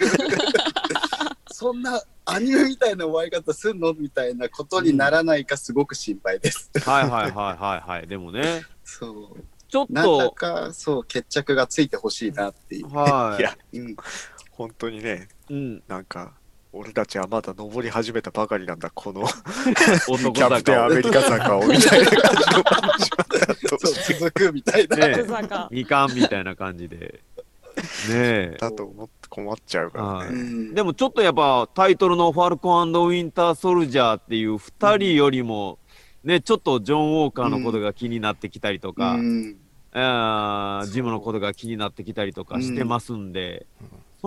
[1.51, 6.69] そんなアニメみたいな終わり方すんのみたいなことにならないかすごく心配です。
[6.85, 8.07] はいはいはいはいはい。
[8.07, 8.63] でもね。
[8.83, 9.43] そう。
[9.67, 12.87] ちょっなんかそう決着がついてほしいなっていう。
[12.87, 13.95] はいやうん。
[14.51, 15.83] 本当にね、うん。
[15.87, 16.33] なんか、
[16.77, 19.21] 俺たちはまだ登り始めたばかりなんだ、この。
[19.21, 23.77] 男 キャプテンアメリカ坂をみたいな感じの
[24.19, 24.97] 続くみたいな。
[24.97, 25.69] ねまさか。
[25.71, 27.21] みかんみたいな感じで。
[27.77, 28.57] ねえ。
[28.59, 30.39] だと思って困っちゃうからはいね。
[30.39, 30.73] うん。
[30.73, 35.79] でもちょっとやっぱタイトルの「ファルコンウィンター・ソルジャー」っていう2人よりも、
[36.23, 39.57] ねちょっとジョン・ウォーカーのことが気になってきたりとか、うん。
[40.91, 43.65] ジムのことが気になってきたりとかしてますんで、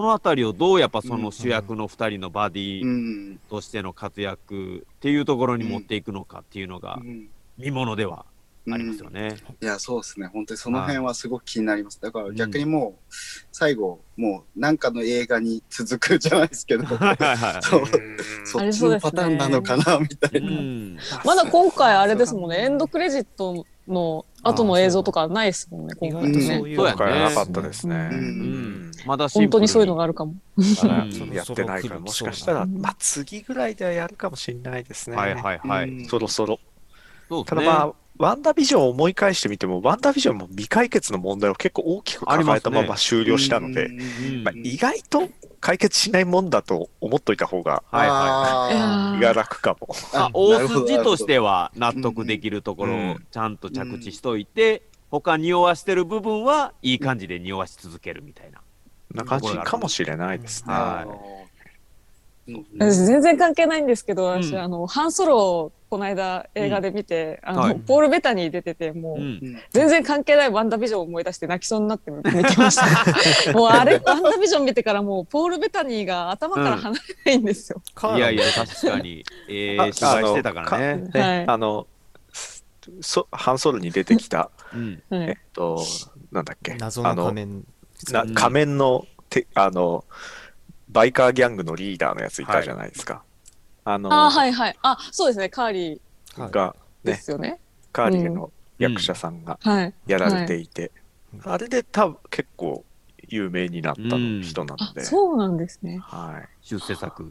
[0.01, 2.87] そのあたりをどうやっぱその主役の2人のバデうィ
[3.35, 3.41] ん。
[3.51, 7.29] としての活躍っていうところに持っていくのかっていうのがうん。
[7.59, 8.25] 見ものでは
[8.73, 9.37] ありますよね。
[9.61, 10.29] いや、そうですね。
[10.29, 12.01] 本当にその辺はすごく気になります。
[12.01, 13.13] だから逆にもう、
[13.53, 17.13] 最後、もうなんかの映画に続くじゃないですけど、 は
[17.61, 17.87] いそう、うん。
[18.47, 20.51] そっちのパターンなのかな、みたういな。
[20.51, 20.97] ん。
[21.27, 26.69] まだ今回あれですもんね、エンドクレジットの後の映像とかないですもんね、意今回ね外とそう。
[26.69, 27.95] いうそうやね今回はなかったですね。
[27.95, 30.35] ううんんまだ本当にそういうのがあるかも。
[31.33, 35.17] やってないから、もしかしたら、うんまあ次ぐらいではやるかもしれないですね。
[35.17, 35.89] はいはいはい。
[35.89, 36.59] うんそろそろ。
[37.45, 45.29] ただまあ、ワンダービジョンを思い返してみても、ワンダービジョンも未解決の問題を結構大きく抱えたまま終了したので、うんまあ、意外と
[45.61, 49.89] 解決しないもんだと思っといた方がはいはいあ気が楽かも。
[50.13, 58.61] まあ、あ大筋としては納得できるところをうんちゃんと着地しといて、他匂わしてる部分はいい感じで匂わし続けるみたいな。
[59.13, 60.73] な感じかもしれないですね。
[60.73, 61.07] は
[62.49, 62.67] うん。
[62.79, 64.59] 私全然関係ないんですけど、私、うん。
[64.61, 72.87] あの、ハンソロこの間映画で見て、あの、はいポール・ベタニー出ててもう、うん全然関係ないワンダービジョンを思い出して泣きそうになって見てました。
[73.53, 77.83] もうあれ、ワンダービジョン見てからもうポール・ベタニーが頭から離れないんですよ。
[77.93, 79.25] カーラいやいや、確かに。
[79.51, 80.97] えー、あ取材してたからね。
[81.13, 81.87] ねはいあの
[83.03, 85.03] そハンソロに出てきたうん。
[85.11, 85.85] はいえっと
[86.31, 87.65] なんだっけ謎の仮面
[88.13, 90.05] なうん仮面のてあの
[90.89, 93.23] バイカーギャングのリーダーのやついたじゃないですか。
[93.85, 94.77] あのあーはいはい。
[94.83, 95.49] あ、そうですね。
[95.49, 96.01] カーリ
[96.37, 97.61] はいが、ーでね、すよね。
[97.93, 99.95] カーリーの役者さんがはい。
[100.07, 101.01] やられていて、うん
[101.45, 102.85] あれで多分結構
[103.29, 105.99] 有名になったうん人なあので、そうなんですね。
[106.03, 107.31] はい、出世作。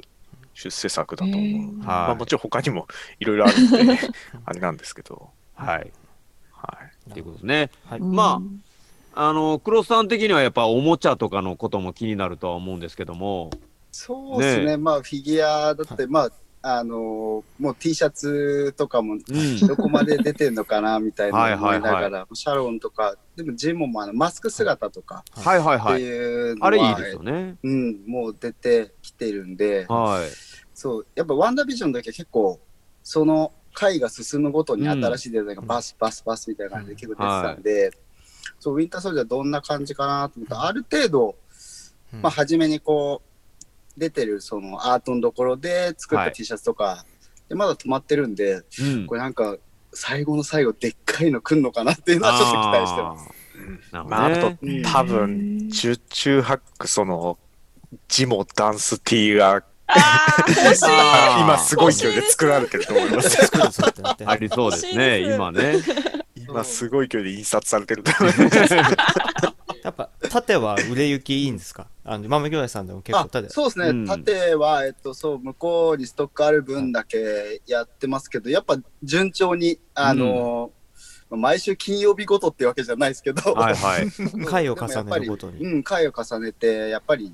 [0.54, 1.74] 出世作だと思う。
[1.74, 2.88] まあ、もはちろん他にも
[3.20, 3.98] いろいろあるんで
[4.46, 5.30] あれなんですけど、
[5.60, 5.62] い。
[5.62, 5.92] はい。
[6.54, 6.78] は
[7.08, 7.70] い、っていうことですね。
[7.86, 8.64] はいまあうん
[9.16, 13.50] あの、クロスさん的にはやっぱおもちゃとかのことも気になるとは思うんですけども。
[13.92, 16.32] そうですねねまあフィギュアだって、まあ
[16.62, 19.68] あのもう T シャツとかもうん。
[19.68, 26.02] どこまで出てんのかなみたいなはい思いながはいら、シャロンとか、でもジモもあのマスク姿とかってはいはいはい。
[26.02, 27.56] いうのは、あれいいですよね。
[27.64, 30.30] うん、もう出てきてるんで、はい。
[30.74, 32.60] そう、やっぱワンダービジョンの時は結構、
[33.04, 37.92] その回が進むごとに新しいデザインがバスバスバスみたいな感じで結構出てたんで、
[38.60, 41.36] そう、ウィンターソルジャーどんな感じかなと思ったら、ある程度、
[42.14, 43.29] うんまあ、初めにこう、
[44.00, 47.06] 出てるそのアートのところで作ったはい T シャツとか、
[47.50, 49.06] でまだ止まってるんで、うん。
[49.08, 49.58] これなんか、
[49.92, 53.40] 最後の最後、でっかいの来んのかなっていうのはちょっと期待してます。
[53.90, 53.94] す。
[53.94, 54.58] なるほまあ、あと
[54.92, 57.38] 多分、十中八九その、
[58.08, 59.64] ジモダンス T が
[61.42, 63.30] 今すごい勢いで作られてると思います。
[63.48, 65.78] 作るぞってなってありそうですね、今ね。
[66.36, 68.76] 今すごい勢いで印刷されてると思います。
[69.84, 71.88] やっぱ縦は売れ行きいいんですか？
[72.04, 73.50] あの豆兄弟さんでも結構あ縦。
[73.50, 74.06] そうですね、うん。
[74.06, 80.72] 縦は、えっと、そう、向こうにストックある分だけやってますけど、やっぱ順調に、あの
[81.30, 84.10] まあ毎週金曜日ごとってわけじゃないですけど、はいはい。
[84.46, 85.64] 回を重ねるごとに。
[85.64, 87.34] うん、回を重ねて、やっぱり、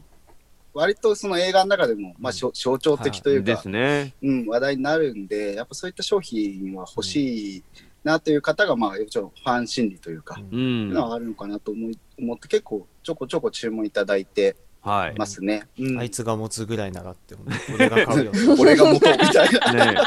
[0.74, 4.14] 割とその映画の中でも、まあ、しょ象徴的というか、ですね。
[4.22, 7.64] うん、話題になるんで、やっぱそういった商品は欲しい
[8.06, 10.56] なという方が、まあ、もちろんファン心理というか、う。
[10.56, 15.16] んのはあるのかなと思い思って、結構ちょこちょこ注文いただいてはい。
[15.18, 15.68] ますね。
[15.80, 17.36] うんあいつが持つぐらいならって
[17.74, 19.74] 俺が買うよ 俺が元みたいな。
[19.94, 19.98] ね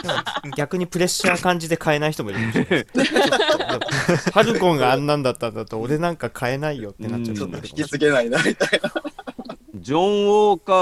[0.57, 2.87] 逆にプレッシャー感じで買えない人もいるかもしれないで
[4.33, 8.93] ハルコンがあんなんだったんだと俺なんか買えないよってなっちゃう人もいるかもしれない引き継げないなみたいな。
[9.81, 10.73] ジョン・ウォーカ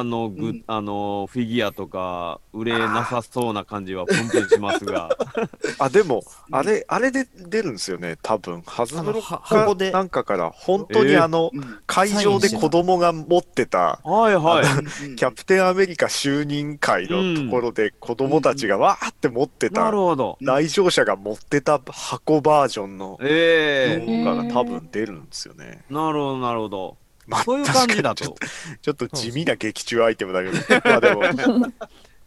[0.00, 5.10] ーのグ、うんあのフィギュアとか売れなさそうな感じはプンプンしますが、
[5.78, 8.62] あ、でも、あれ、あれで出るんですよね、多分。
[8.62, 15.16] ハズブロは箱でかなんかから、本当にあの、うん会場で子供が持ってた、はいはい。
[15.16, 20.38] キャプテンアメリカ就任会のところで子供たちがわーって持ってたなる、ほど。
[20.40, 25.84] 来場者が持ってた箱バージョンのええ動画が多分出るんですよね。
[25.90, 26.96] なるほど、なるほど。
[27.26, 28.36] まあそういう感じだとちょっ。
[28.82, 31.22] ちょっと地味な劇中アイテムだけど、まあでも、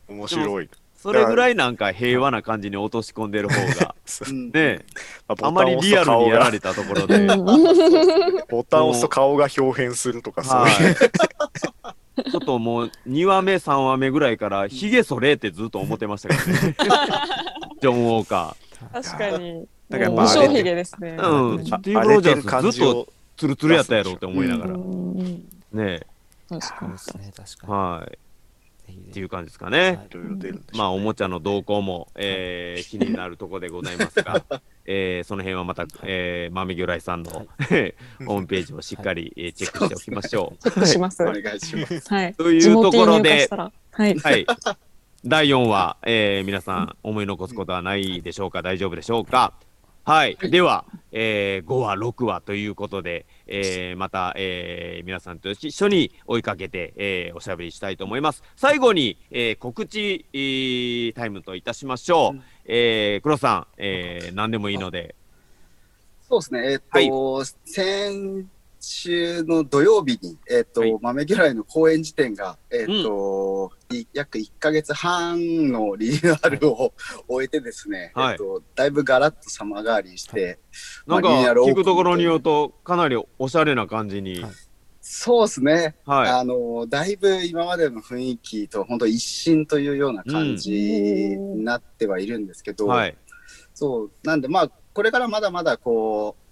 [0.10, 0.70] 面白い。
[0.98, 3.96] それぐらいなんか平和な感じに落とし込んでる方が、
[4.28, 4.84] うんね、
[5.28, 7.28] まあまりリアルにやられたところで、
[8.50, 12.26] ボタンを押すと顔が表変するとかそうはいう。
[12.28, 12.32] い。
[12.32, 16.76] ちょっともう2話目、3話目ぐらいから、ヒゲそれってずっと思ってましたからね。
[17.80, 18.56] ジョン・ウォーカ
[18.92, 19.68] 確かに。
[19.90, 21.16] だからまあ無償ヒゲですね。
[21.18, 21.58] ー。
[21.58, 23.08] うん、スあティーブ・ロジャーズずっと
[23.38, 24.78] ツルツルやったやろうって思いながら、
[25.72, 26.02] ね
[26.50, 28.18] 確かにそうですね確かにはい。
[28.90, 30.08] っていう感じですかね。
[30.74, 34.46] まあ、おもちゃの動向も、えー気になるところでございますが、
[34.86, 37.32] えーその辺はまた、えー、豆魚来さんの、
[38.26, 40.58] ホームページをしっかり、えーチェックしておきましょう。
[40.64, 41.22] チェックします。
[41.22, 41.96] おは願いします。
[41.96, 42.34] い。
[42.36, 43.72] というところでは
[44.08, 44.18] い。
[44.18, 44.46] はい。
[45.26, 48.62] 第4話、えー皆さん思い残すことはないでしょうか？
[48.62, 49.54] 大丈夫でしょうか？
[50.06, 50.38] はい。
[50.38, 58.44] では、えー5話、6話ということで、えーまた、えー皆さんと一緒に追いかけて、えーおしゃべりしたいと思います。
[58.56, 62.36] 最後に、えー告知、えータイムといたしましょう。
[62.36, 62.44] うん。
[62.66, 65.16] えー黒さん、えー何でもいいので、
[66.28, 66.80] そうですね、えっ、
[67.10, 68.48] と、先
[68.88, 70.98] 週の土曜日に、えっ、と、はい。
[71.02, 76.94] 豆嫌いの公演時点が、えっ、と、い約1ヶ月半のリニューアルを
[77.28, 78.32] 終えてですね、はい。
[78.32, 80.60] えっ、と、だいぶガラッと様変わりして、
[81.06, 84.52] なんか聞くところによると、かなりおしゃれな感じに、はい。
[85.02, 92.74] そうですね、はあの、だいぶ今までの雰囲気と本当一新というような感じになってはいるんですけい。
[92.74, 93.18] ど、はい。
[93.74, 96.47] そう、なんでまあ、これからまだまだこう、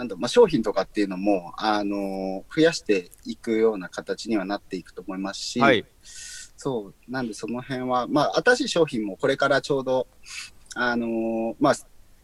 [0.00, 5.84] なんだまあ、商品とかっていうのも、あの増やしていくような形にはなっていくと思いますし、はい。
[6.56, 10.06] そう、なんでその辺は、まあ、新しい商品もこれからちょうど、
[10.74, 11.74] あのーまあ、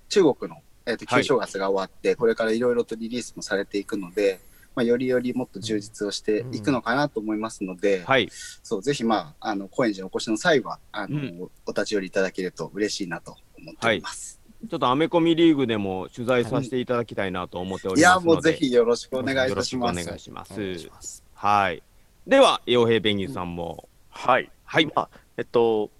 [0.09, 4.41] 中国の、えー、とはい旧正月が終わって、これからいろいろとリリースもされていくので、
[4.75, 8.31] まあ、よりよりもっと充実をしていくのかなと思いますので、はい。
[8.63, 14.36] そうぜひ、まあ、あの高円寺にお越しの際はあの、うんお立ち寄りいただけると嬉しいなと思っております。
[14.69, 18.29] ちょっとアメコミリーグでも取材させていただきたいなと思っておい、りますので。
[18.29, 20.01] や、もうぜひよろしくお願いいたします。
[20.01, 20.53] お願いします。
[20.55, 21.83] お願いしますはい。
[22.27, 23.89] では、洋平ペンギンさんも。
[24.09, 24.51] はい。
[24.65, 24.87] はい。
[24.87, 25.91] まあ、えっと、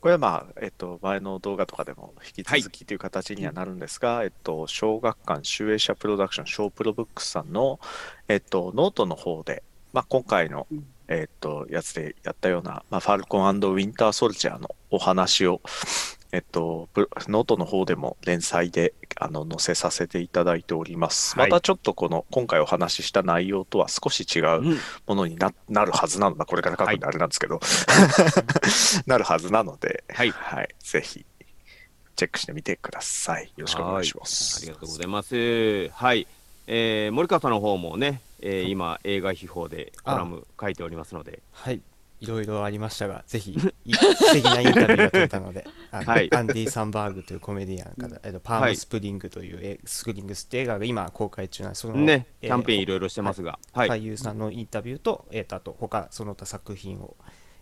[0.00, 7.78] これはまあ、えっと、前の動画とかでも引き続きという形にはなるんですが、えっと、小学館集英社プロダクション、 ShoPro Books さんの、
[8.26, 15.60] えっと、ノートの方で、まあ、今回のうん、えっと、やつでやったような、まあ、ファルコンウィンターソルジャーのお話を、
[16.32, 21.38] えっと、ノートの方でも連載であの載せさせていただいております。
[21.38, 21.50] はい。
[21.50, 24.78] またちょっとこの今回お話しした内容とは少し違ううん。
[25.06, 27.60] ものにななるはずなのだ、これから書くんであれなんですけど、
[29.06, 30.32] なるはずなので、はい。
[30.78, 31.24] ぜひ
[32.16, 33.46] チェックしてみてください。
[33.56, 34.58] よろしくお願いします。
[34.58, 35.88] ありがとうございます。
[35.88, 36.26] はい。
[36.66, 41.80] えー森川さんの方もね、えー今、映画秘宝でコラム書いておりますので、はい
[42.20, 43.52] いろいろありましたが ぜひ
[43.84, 53.88] い素敵なインタビューが取れたのであのはいアンディ・サンバーグというコメディアンから、えっとパームスプリングという、えスプリングスって映画が今公開中なんでその、ね、キえャンペーンいろいろしてますが、はい。
[53.88, 57.16] 俳優さんのインタビューと,、えーとあと他その他作品を、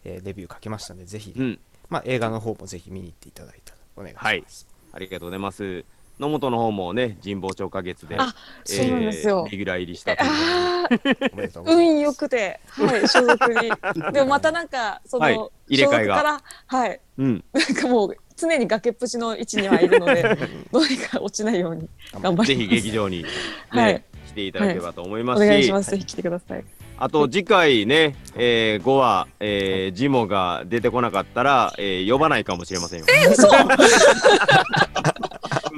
[0.04, 1.58] えーレビュー書きましたのでぜひ、うん。
[1.88, 5.84] まあ、映画の方もぜひ見に行っていただいたらお願いします、はいありがとうございます。
[6.18, 8.34] 野本の方もね、神保町花月で、あ
[8.64, 10.16] そうなんですよレギュラー入りした
[11.64, 13.70] 運良くて、はい、所属に。
[14.12, 15.38] でもまたなんか、その、はい
[15.70, 17.44] 入れ替えがはい、うん。
[17.52, 20.22] なんかもう常に崖っぷちの位置にはいるので、
[20.72, 22.74] どうにか落ちないように頑張ぜります。
[22.76, 23.28] ひ劇場に、ね
[23.68, 25.90] はい来ていただければと思いまおすし、願いします。
[25.90, 26.64] ぜひ来てください。
[26.98, 33.06] あと次回ね、えー、5話、えー、ジモが出てこなかったら、えー、呼ばないかもしれませんよ。
[33.08, 33.48] え、嘘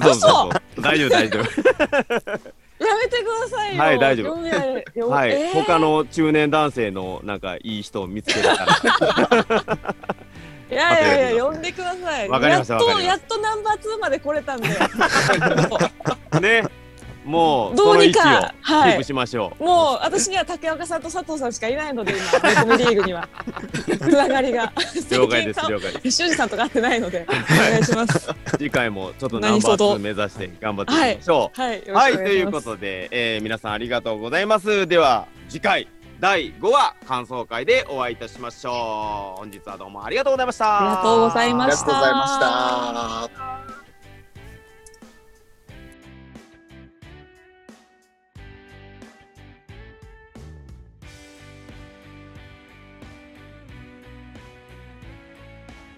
[0.02, 0.82] そうそうそう。
[0.82, 1.44] 大丈夫、大丈夫。
[2.80, 3.82] やめてくださいよ。
[3.82, 8.66] はい大丈夫はい、えー他の中年男性のなんかいい人を見つけたら、
[10.70, 12.28] いやいやいや、呼んでください。
[12.28, 14.68] わかりましたやっと、やっとナンバー2まで来れたんで。
[16.40, 16.64] ね、
[17.24, 19.04] もうどうの位置をか、はいキープ。
[19.04, 19.64] しましょう。
[19.64, 23.28] もう私には竹岡さんと佐藤さんしかいないので今メコミリーグには
[23.86, 24.72] つながりが
[25.10, 26.10] 了解です、了解です。
[26.10, 31.60] 修二さんとか会ってないのでお願いします次回もちょっとナンバー何卒2目指して頑張っていきましょう。
[31.60, 34.86] はいはい、ということで、えー皆さんありがとうございます。
[34.86, 35.88] では、次回、
[36.20, 39.40] 第5話感想会でお会いいたしましょう。
[39.40, 40.78] 本日はどうもありがとうございました。
[40.78, 43.79] ありがとうございまありがしとうございました。